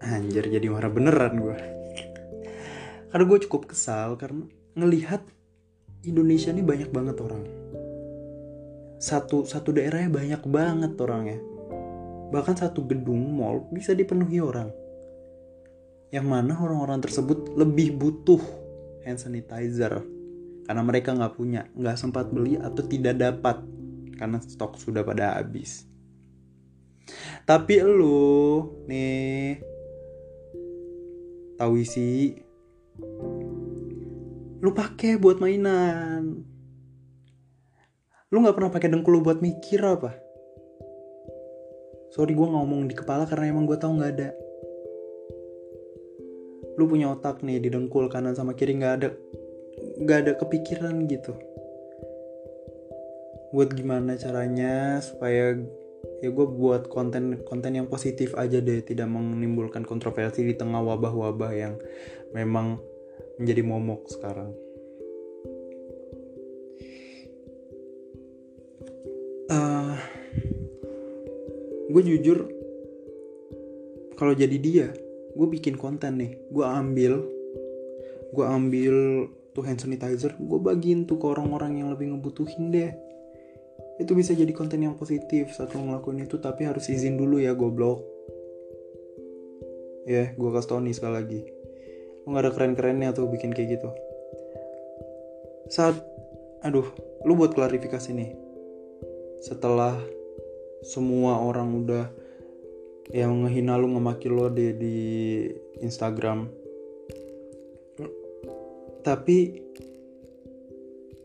anjir 0.00 0.48
jadi 0.48 0.66
marah 0.72 0.88
beneran 0.88 1.34
gue 1.38 1.56
karena 3.12 3.24
gue 3.28 3.38
cukup 3.46 3.70
kesal 3.70 4.16
karena 4.16 4.48
ngelihat 4.74 5.22
Indonesia 6.00 6.48
ini 6.48 6.64
banyak 6.64 6.88
banget 6.88 7.16
orang. 7.20 7.44
Satu 8.96 9.44
satu 9.44 9.76
daerahnya 9.76 10.08
banyak 10.08 10.42
banget 10.48 10.92
orangnya. 10.96 11.36
Bahkan 12.32 12.56
satu 12.56 12.88
gedung 12.88 13.36
mall 13.36 13.68
bisa 13.68 13.92
dipenuhi 13.92 14.40
orang. 14.40 14.72
Yang 16.08 16.26
mana 16.26 16.56
orang-orang 16.56 17.04
tersebut 17.04 17.52
lebih 17.52 18.00
butuh 18.00 18.40
hand 19.04 19.20
sanitizer. 19.20 20.00
Karena 20.64 20.82
mereka 20.86 21.12
nggak 21.12 21.36
punya 21.36 21.68
nggak 21.76 21.96
sempat 22.00 22.32
beli 22.32 22.56
atau 22.56 22.80
tidak 22.80 23.20
dapat. 23.20 23.60
Karena 24.16 24.40
stok 24.40 24.80
sudah 24.80 25.04
pada 25.04 25.36
habis. 25.36 25.84
Tapi 27.44 27.76
lu 27.84 28.64
nih 28.88 29.60
tahu 31.60 31.76
isi 31.76 32.40
lu 34.60 34.76
pakai 34.76 35.16
buat 35.16 35.40
mainan. 35.40 36.44
Lu 38.30 38.36
nggak 38.44 38.54
pernah 38.54 38.70
pakai 38.70 38.92
dengkul 38.92 39.18
lu 39.18 39.20
buat 39.24 39.40
mikir 39.40 39.80
apa? 39.80 40.14
Sorry 42.12 42.36
gue 42.36 42.48
ngomong 42.48 42.86
di 42.86 42.94
kepala 42.94 43.24
karena 43.24 43.50
emang 43.50 43.64
gue 43.64 43.80
tahu 43.80 43.96
nggak 43.96 44.12
ada. 44.20 44.30
Lu 46.76 46.84
punya 46.86 47.10
otak 47.10 47.40
nih 47.40 47.58
di 47.58 47.72
dengkul 47.72 48.12
kanan 48.12 48.36
sama 48.36 48.52
kiri 48.52 48.76
nggak 48.76 48.94
ada 49.00 49.08
nggak 50.04 50.18
ada 50.28 50.32
kepikiran 50.36 51.08
gitu. 51.08 51.32
Buat 53.50 53.74
gimana 53.74 54.14
caranya 54.20 55.00
supaya 55.02 55.56
ya 56.20 56.28
gue 56.28 56.46
buat 56.46 56.92
konten 56.92 57.40
konten 57.48 57.72
yang 57.80 57.88
positif 57.88 58.36
aja 58.36 58.60
deh 58.60 58.84
tidak 58.84 59.08
menimbulkan 59.08 59.88
kontroversi 59.88 60.44
di 60.44 60.54
tengah 60.54 60.84
wabah-wabah 60.84 61.52
yang 61.56 61.74
memang 62.36 62.78
menjadi 63.40 63.64
momok 63.64 64.04
sekarang? 64.12 64.52
Uh, 69.50 69.96
gue 71.90 72.02
jujur 72.04 72.46
kalau 74.14 74.36
jadi 74.36 74.56
dia 74.60 74.86
gue 75.32 75.48
bikin 75.48 75.80
konten 75.80 76.20
nih. 76.20 76.36
Gue 76.52 76.68
ambil 76.68 77.24
gue 78.30 78.44
ambil 78.46 78.94
tuh 79.50 79.66
hand 79.66 79.82
sanitizer 79.82 80.38
gue 80.38 80.58
bagiin 80.62 81.08
tuh 81.08 81.18
ke 81.18 81.26
orang-orang 81.26 81.80
yang 81.80 81.88
lebih 81.88 82.12
ngebutuhin 82.12 82.70
deh. 82.70 82.92
Itu 83.98 84.12
bisa 84.12 84.36
jadi 84.36 84.52
konten 84.52 84.84
yang 84.84 84.94
positif 85.00 85.56
saat 85.56 85.72
lo 85.72 85.82
ngelakuin 85.82 86.28
itu 86.28 86.36
tapi 86.38 86.68
harus 86.68 86.86
izin 86.92 87.16
dulu 87.16 87.40
ya 87.40 87.56
goblok. 87.56 88.04
Ya 90.04 90.12
yeah, 90.12 90.26
gue 90.36 90.50
kasih 90.52 90.68
tau 90.68 90.80
nih 90.80 90.94
sekali 90.94 91.14
lagi 91.16 91.40
lo 92.24 92.36
gak 92.36 92.44
ada 92.44 92.52
keren-kerennya 92.52 93.16
tuh 93.16 93.28
bikin 93.30 93.52
kayak 93.54 93.80
gitu? 93.80 93.88
Saat 95.70 95.96
aduh 96.60 96.86
lu 97.24 97.32
buat 97.36 97.56
klarifikasi 97.56 98.10
nih. 98.12 98.30
Setelah 99.40 99.96
semua 100.84 101.40
orang 101.40 101.84
udah 101.84 102.04
yang 103.10 103.44
ngehina 103.44 103.80
lu 103.80 103.96
ngemaki 103.96 104.28
lo 104.28 104.52
di 104.52 104.76
di 104.76 104.96
Instagram. 105.80 106.48
Tapi 109.00 109.38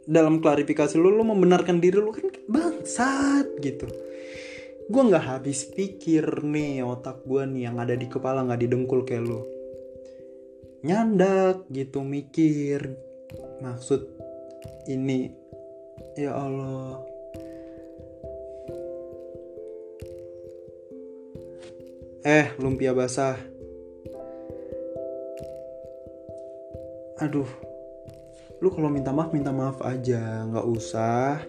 dalam 0.07 0.39
klarifikasi 0.39 0.95
lu 0.95 1.11
lu 1.11 1.27
membenarkan 1.27 1.83
diri 1.83 1.99
lu 1.99 2.15
kan 2.15 2.27
bangsat 2.47 3.59
gitu. 3.59 3.89
Gue 4.85 5.01
nggak 5.01 5.25
habis 5.25 5.65
pikir 5.65 6.45
nih 6.45 6.85
otak 6.85 7.25
gue 7.25 7.41
nih 7.41 7.67
yang 7.67 7.81
ada 7.81 7.97
di 7.97 8.05
kepala 8.05 8.45
nggak 8.45 8.61
didengkul 8.61 9.01
kayak 9.01 9.25
lu 9.25 9.54
nyandak 10.85 11.65
gitu 11.73 12.05
mikir 12.05 12.93
maksud 13.57 14.05
ini 14.85 15.33
ya 16.13 16.37
Allah. 16.37 17.01
Eh 22.21 22.53
lumpia 22.61 22.93
basah. 22.93 23.33
Aduh 27.17 27.49
lu 28.61 28.69
kalau 28.69 28.89
minta 28.89 29.09
maaf 29.09 29.33
minta 29.33 29.49
maaf 29.49 29.81
aja 29.81 30.45
nggak 30.45 30.69
usah. 30.69 31.41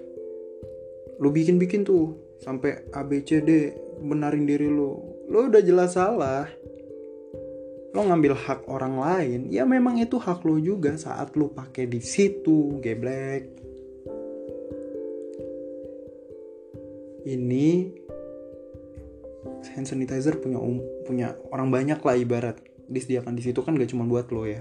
Lu 1.21 1.29
bikin 1.29 1.61
bikin 1.61 1.85
tuh 1.85 2.17
sampai 2.41 2.89
ABCD 2.89 3.77
benarin 4.01 4.49
diri 4.49 4.69
lu. 4.73 4.97
Lu 5.29 5.53
udah 5.53 5.61
jelas 5.61 5.93
salah 5.93 6.49
lo 7.97 8.05
ngambil 8.05 8.37
hak 8.37 8.69
orang 8.69 9.01
lain 9.01 9.41
ya 9.49 9.65
memang 9.65 9.97
itu 9.97 10.21
hak 10.21 10.45
lo 10.45 10.61
juga 10.61 11.01
saat 11.01 11.33
lo 11.33 11.49
pakai 11.49 11.89
di 11.89 12.05
situ 12.05 12.77
geblek. 12.85 13.57
Ini 17.25 17.69
hand 19.73 19.89
sanitizer 19.89 20.39
punya 20.39 20.61
um, 20.61 20.79
punya 21.09 21.41
orang 21.49 21.73
banyak 21.73 21.99
lah 22.05 22.15
ibarat. 22.21 22.61
Disediakan 22.87 23.35
di 23.35 23.43
situ 23.43 23.65
kan 23.65 23.75
gak 23.75 23.91
cuma 23.91 24.05
buat 24.05 24.29
lo 24.29 24.45
ya 24.45 24.61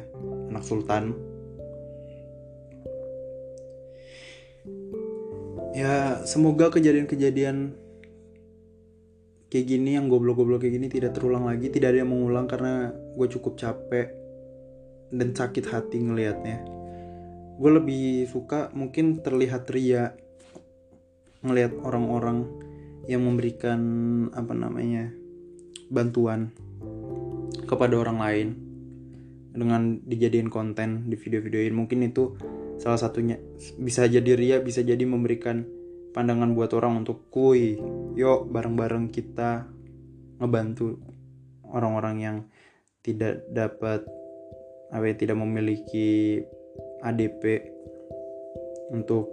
anak 0.49 0.63
sultan. 0.63 1.13
Ya 5.75 6.23
semoga 6.23 6.71
kejadian-kejadian 6.71 7.75
kayak 9.49 9.65
gini 9.65 9.95
yang 9.95 10.09
goblok-goblok 10.09 10.65
kayak 10.65 10.81
gini 10.81 10.87
tidak 10.89 11.15
terulang 11.15 11.45
lagi 11.45 11.69
tidak 11.69 11.93
ada 11.93 12.01
yang 12.01 12.11
mengulang 12.11 12.49
karena 12.49 12.91
gue 12.91 13.27
cukup 13.29 13.55
capek 13.55 14.07
dan 15.13 15.31
sakit 15.31 15.65
hati 15.69 16.01
ngelihatnya. 16.01 16.57
Gue 17.55 17.71
lebih 17.71 18.27
suka 18.27 18.73
mungkin 18.75 19.23
terlihat 19.23 19.69
ria 19.71 20.11
ngelihat 21.45 21.77
orang-orang 21.85 22.49
yang 23.05 23.21
memberikan 23.21 23.79
apa 24.33 24.51
namanya 24.57 25.13
bantuan 25.93 26.49
kepada 27.69 27.95
orang 28.01 28.17
lain 28.17 28.47
dengan 29.55 30.03
dijadiin 30.03 30.51
konten 30.51 31.07
di 31.07 31.15
video-videoin. 31.15 31.71
Mungkin 31.71 32.03
itu 32.03 32.35
salah 32.75 32.99
satunya 32.99 33.39
bisa 33.79 34.03
jadi 34.09 34.35
ria 34.35 34.57
bisa 34.59 34.83
jadi 34.83 35.01
memberikan 35.07 35.63
pandangan 36.11 36.51
buat 36.51 36.75
orang 36.75 37.05
untuk 37.05 37.23
kui 37.31 37.79
yuk 38.15 38.47
bareng-bareng 38.49 39.11
kita 39.11 39.67
ngebantu 40.39 40.99
orang-orang 41.67 42.15
yang 42.19 42.37
tidak 43.03 43.43
dapat 43.51 44.01
apa 44.89 45.03
ya, 45.11 45.15
tidak 45.19 45.37
memiliki 45.37 46.41
ADP 47.03 47.69
untuk 48.95 49.29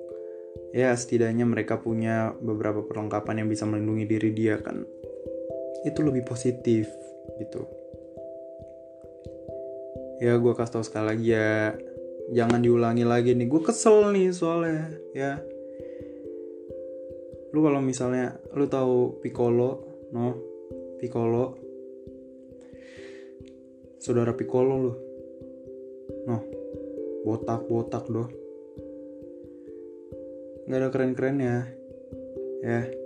ya 0.75 0.93
setidaknya 0.93 1.47
mereka 1.47 1.79
punya 1.79 2.35
beberapa 2.43 2.83
perlengkapan 2.85 3.45
yang 3.45 3.49
bisa 3.49 3.65
melindungi 3.65 4.05
diri 4.05 4.31
dia 4.35 4.59
kan. 4.59 4.83
Itu 5.87 6.03
lebih 6.03 6.27
positif 6.27 6.91
gitu. 7.39 7.63
Ya 10.23 10.39
gue 10.39 10.53
kasih 10.55 10.73
tau 10.79 10.85
sekali 10.87 11.07
lagi 11.15 11.27
ya 11.35 11.75
jangan 12.31 12.63
diulangi 12.63 13.05
lagi 13.07 13.35
nih. 13.35 13.47
Gue 13.47 13.63
kesel 13.63 14.11
nih 14.15 14.31
soalnya 14.35 14.91
ya 15.15 15.43
lu 17.53 17.59
kalau 17.61 17.81
misalnya 17.85 18.37
lu 18.57 18.65
tahu 18.67 19.21
Piccolo 19.21 19.71
no? 20.13 20.27
Piccolo. 20.99 21.45
Saudara 24.01 24.33
Piccolo 24.35 24.75
lu. 24.77 24.93
No. 26.29 26.39
Botak 27.23 27.69
botak 27.69 28.05
doh. 28.09 28.29
Nggak 30.67 30.79
ada 30.79 30.89
keren 30.91 31.13
keren 31.15 31.37
ya. 31.39 31.59
Ya 32.63 33.03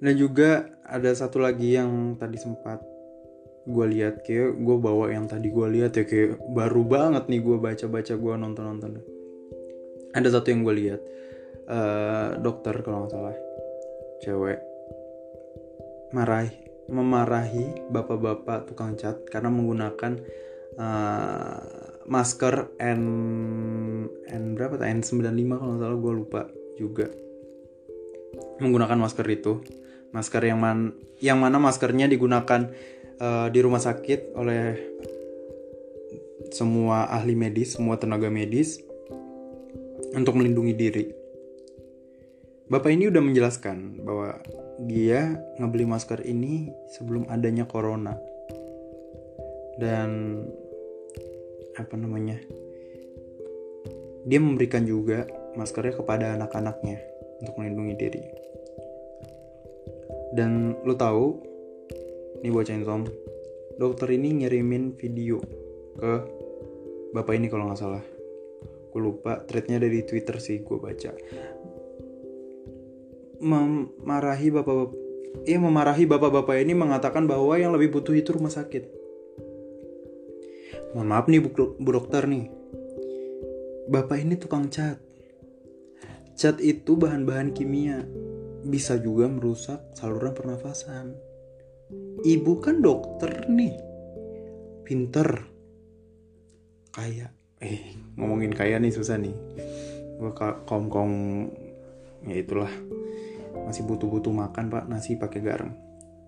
dan 0.00 0.14
juga 0.16 0.70
ada 0.84 1.08
satu 1.12 1.40
lagi 1.40 1.76
yang 1.76 2.14
tadi 2.20 2.36
sempat 2.36 2.84
gue 3.66 3.86
lihat 3.90 4.22
kayak 4.22 4.54
gue 4.54 4.76
bawa 4.78 5.10
yang 5.10 5.26
tadi 5.26 5.50
gue 5.50 5.66
lihat 5.66 5.98
ya 5.98 6.06
kayak 6.06 6.38
baru 6.54 6.86
banget 6.86 7.26
nih 7.26 7.40
gue 7.42 7.56
baca 7.58 7.86
baca 7.90 8.14
gue 8.14 8.34
nonton 8.38 8.64
nonton 8.64 8.90
ada 10.14 10.28
satu 10.30 10.54
yang 10.54 10.62
gue 10.62 10.74
lihat 10.78 11.00
uh, 11.68 12.38
dokter 12.40 12.74
kalau 12.82 13.04
nggak 13.04 13.12
salah. 13.12 13.36
Cewek. 14.22 14.58
Marahi 16.14 16.66
memarahi 16.86 17.90
bapak-bapak 17.90 18.70
tukang 18.70 18.94
cat 18.94 19.26
karena 19.26 19.50
menggunakan 19.50 20.22
uh, 20.78 21.58
masker 22.06 22.78
N 22.78 23.02
N 24.30 24.42
berapa 24.54 24.78
tuh? 24.78 24.86
N95 24.86 25.50
kalau 25.58 25.70
nggak 25.74 25.82
salah 25.82 25.98
gue 25.98 26.12
lupa 26.14 26.42
juga. 26.78 27.06
Menggunakan 28.62 28.98
masker 29.02 29.26
itu. 29.28 29.60
Masker 30.14 30.42
yang 30.46 30.62
man 30.62 30.94
yang 31.20 31.42
mana 31.42 31.58
maskernya 31.58 32.06
digunakan 32.08 32.70
uh, 33.20 33.50
di 33.50 33.58
rumah 33.60 33.82
sakit 33.82 34.32
oleh 34.38 34.78
semua 36.54 37.10
ahli 37.10 37.34
medis 37.34 37.74
semua 37.74 37.98
tenaga 37.98 38.30
medis 38.30 38.80
untuk 40.14 40.38
melindungi 40.38 40.72
diri 40.72 41.25
bapak 42.66 42.90
ini 42.90 43.06
udah 43.06 43.22
menjelaskan 43.22 44.02
bahwa 44.02 44.42
dia 44.82 45.38
ngebeli 45.62 45.86
masker 45.86 46.18
ini 46.26 46.74
sebelum 46.90 47.30
adanya 47.30 47.64
corona. 47.64 48.18
Dan 49.78 50.42
apa 51.78 51.94
namanya? 51.94 52.40
Dia 54.26 54.42
memberikan 54.42 54.82
juga 54.82 55.30
maskernya 55.54 55.94
kepada 56.02 56.34
anak-anaknya 56.34 56.98
untuk 57.38 57.54
melindungi 57.62 57.94
diri. 57.94 58.22
Dan 60.34 60.74
lo 60.82 60.98
tahu 60.98 61.24
ini 62.42 62.50
buat 62.50 62.66
som 62.66 63.06
dokter 63.78 64.08
ini 64.10 64.42
ngirimin 64.42 64.98
video 64.98 65.38
ke 65.96 66.12
bapak 67.14 67.38
ini 67.38 67.46
kalau 67.46 67.70
nggak 67.70 67.78
salah. 67.78 68.04
Gue 68.90 69.00
lupa 69.12 69.44
threadnya 69.44 69.78
dari 69.78 70.02
twitter 70.02 70.40
sih 70.40 70.64
gue 70.64 70.76
baca 70.80 71.12
memarahi 73.40 74.48
bapak-bapak 74.52 75.06
Iya 75.44 75.60
memarahi 75.60 76.08
bapak-bapak 76.08 76.56
ini 76.64 76.72
mengatakan 76.72 77.28
bahwa 77.28 77.60
yang 77.60 77.76
lebih 77.76 77.92
butuh 77.92 78.16
itu 78.16 78.32
rumah 78.32 78.48
sakit. 78.48 78.88
Mohon 80.96 81.08
maaf 81.12 81.26
nih 81.28 81.44
bu, 81.44 81.76
bu 81.76 81.90
dokter 81.92 82.24
nih. 82.24 82.48
Bapak 83.92 84.16
ini 84.16 84.40
tukang 84.40 84.72
cat. 84.72 84.96
Cat 86.32 86.56
itu 86.64 86.96
bahan-bahan 86.96 87.52
kimia. 87.52 88.00
Bisa 88.64 88.96
juga 88.96 89.28
merusak 89.28 89.92
saluran 89.92 90.32
pernafasan. 90.32 91.12
Ibu 92.24 92.52
kan 92.64 92.80
dokter 92.80 93.44
nih. 93.52 93.76
Pinter. 94.88 95.28
Kaya. 96.96 97.28
Eh, 97.60 97.92
ngomongin 98.16 98.56
kaya 98.56 98.80
nih 98.80 98.90
susah 98.90 99.20
nih. 99.20 99.36
Gue 100.16 100.32
kaum-kaum 100.64 101.12
ya 102.24 102.40
itulah 102.40 102.72
masih 103.64 103.86
butuh-butuh 103.88 104.32
makan 104.34 104.68
pak. 104.68 104.84
Nasi 104.90 105.16
pakai 105.16 105.40
garam. 105.40 105.72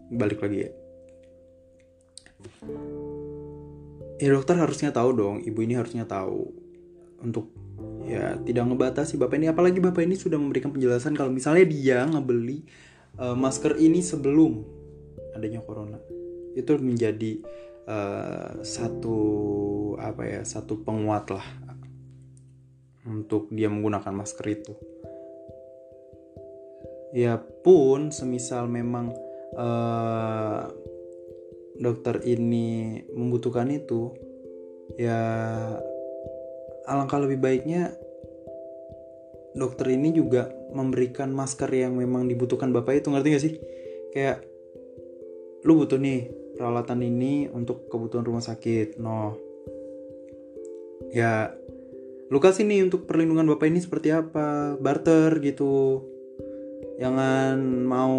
Balik 0.08 0.40
lagi 0.40 0.58
ya. 0.64 0.70
Ya 4.18 4.28
dokter 4.32 4.56
harusnya 4.56 4.94
tahu 4.94 5.10
dong. 5.12 5.36
Ibu 5.44 5.58
ini 5.66 5.76
harusnya 5.76 6.08
tahu. 6.08 6.48
Untuk 7.20 7.52
ya 8.08 8.40
tidak 8.40 8.64
ngebatasi 8.72 9.20
bapak 9.20 9.36
ini. 9.36 9.52
Apalagi 9.52 9.82
bapak 9.82 10.06
ini 10.06 10.16
sudah 10.16 10.40
memberikan 10.40 10.72
penjelasan 10.72 11.12
kalau 11.12 11.28
misalnya 11.28 11.68
dia 11.68 12.06
ngebeli 12.08 12.64
uh, 13.20 13.36
masker 13.36 13.76
ini 13.76 14.00
sebelum 14.00 14.64
adanya 15.36 15.60
corona. 15.60 16.00
Itu 16.56 16.78
menjadi 16.80 17.42
uh, 17.88 18.62
satu 18.62 19.18
apa 19.98 20.22
ya 20.24 20.40
satu 20.46 20.80
penguat 20.84 21.34
lah 21.34 21.46
untuk 23.08 23.48
dia 23.48 23.72
menggunakan 23.72 24.12
masker 24.12 24.46
itu 24.52 24.72
ya 27.12 27.40
pun 27.40 28.12
semisal 28.12 28.68
memang 28.68 29.12
uh, 29.56 30.68
dokter 31.78 32.20
ini 32.26 33.00
membutuhkan 33.14 33.70
itu 33.70 34.12
ya 34.98 35.20
alangkah 36.88 37.20
lebih 37.22 37.38
baiknya 37.38 37.94
dokter 39.58 39.92
ini 39.92 40.14
juga 40.14 40.48
memberikan 40.72 41.34
masker 41.34 41.68
yang 41.72 41.96
memang 41.98 42.28
dibutuhkan 42.30 42.70
bapak 42.70 43.02
itu 43.02 43.08
ngerti 43.10 43.28
gak 43.34 43.44
sih? 43.44 43.54
Kayak 44.14 44.44
lu 45.66 45.74
butuh 45.74 45.98
nih 45.98 46.30
peralatan 46.54 47.02
ini 47.02 47.50
untuk 47.50 47.90
kebutuhan 47.90 48.24
rumah 48.24 48.44
sakit. 48.44 48.96
No 49.02 49.36
ya 51.10 51.52
lu 52.28 52.38
kasih 52.38 52.68
nih 52.68 52.84
untuk 52.84 53.08
perlindungan 53.08 53.48
bapak 53.48 53.68
ini 53.68 53.80
seperti 53.82 54.14
apa? 54.14 54.76
Barter 54.78 55.40
gitu 55.42 56.04
jangan 56.98 57.56
mau 57.86 58.18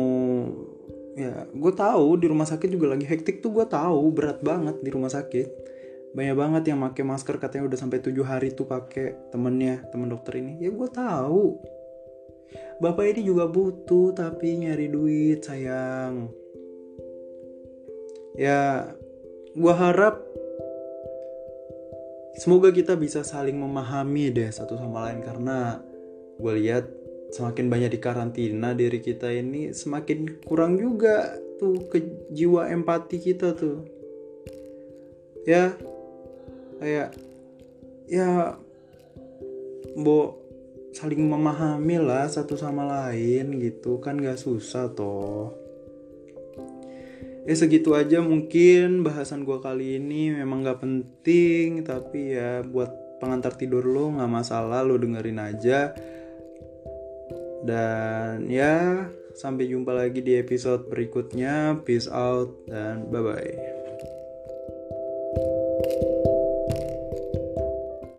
ya 1.20 1.44
gue 1.52 1.74
tahu 1.76 2.15
di 2.15 2.32
rumah 2.32 2.48
sakit 2.48 2.72
juga 2.72 2.96
lagi 2.96 3.04
hektik 3.04 3.44
tuh 3.44 3.52
gue 3.52 3.68
tahu 3.68 4.08
berat 4.15 4.39
banget 4.39 4.80
di 4.80 4.89
rumah 4.89 5.12
sakit. 5.12 5.78
Banyak 6.10 6.36
banget 6.36 6.63
yang 6.74 6.82
pakai 6.82 7.06
masker 7.06 7.38
katanya 7.38 7.70
udah 7.70 7.78
sampai 7.78 8.02
tujuh 8.02 8.26
hari 8.26 8.50
tuh 8.56 8.65
pakai 8.65 9.30
temennya 9.30 9.86
temen 9.94 10.10
dokter 10.10 10.42
ini. 10.42 10.58
Ya 10.58 10.74
gue 10.74 10.89
tahu. 10.89 11.60
Bapak 12.82 13.06
ini 13.13 13.22
juga 13.28 13.46
butuh 13.46 14.15
tapi 14.18 14.58
nyari 14.58 14.89
duit 14.89 15.46
sayang. 15.46 16.34
Ya 18.34 18.96
gue 19.54 19.74
harap 19.76 20.24
semoga 22.39 22.72
kita 22.72 22.96
bisa 22.96 23.22
saling 23.22 23.60
memahami 23.60 24.32
deh 24.32 24.50
satu 24.50 24.80
sama 24.80 25.12
lain 25.12 25.20
karena 25.20 25.84
gue 26.39 26.54
lihat 26.63 26.88
semakin 27.30 27.70
banyak 27.70 27.94
di 27.94 28.00
karantina 28.02 28.74
diri 28.74 29.00
kita 29.02 29.30
ini 29.30 29.70
semakin 29.70 30.42
kurang 30.42 30.82
juga 30.82 31.38
tuh 31.62 31.89
ke 31.89 32.02
jiwa 32.34 32.70
empati 32.74 33.18
kita 33.22 33.54
tuh. 33.54 33.86
Ya 35.46 35.78
kayak 36.82 37.13
ya 38.10 38.58
bo 40.00 40.42
saling 40.89 41.22
memahami 41.22 42.02
lah 42.02 42.26
satu 42.26 42.58
sama 42.58 42.86
lain 42.89 43.62
gitu. 43.62 44.02
Kan 44.02 44.18
gak 44.18 44.42
susah 44.42 44.89
toh. 44.89 45.54
Ya 47.46 47.56
segitu 47.58 47.98
aja 47.98 48.22
mungkin 48.22 49.06
bahasan 49.06 49.46
gue 49.46 49.58
kali 49.62 50.02
ini. 50.02 50.34
Memang 50.34 50.65
gak 50.65 50.82
penting 50.82 51.86
tapi 51.86 52.34
ya 52.34 52.65
buat 52.65 52.89
pengantar 53.20 53.54
tidur 53.60 53.84
lo 53.84 54.15
nggak 54.15 54.32
masalah 54.32 54.80
lo 54.82 54.96
dengerin 54.96 55.44
aja 55.44 55.92
dan 57.63 58.48
ya, 58.52 59.08
sampai 59.36 59.72
jumpa 59.72 59.95
lagi 59.95 60.19
di 60.19 60.36
episode 60.39 60.88
berikutnya. 60.88 61.80
Peace 61.84 62.12
out 62.12 62.54
dan 62.67 63.08
bye 63.08 63.24
bye. 63.24 63.54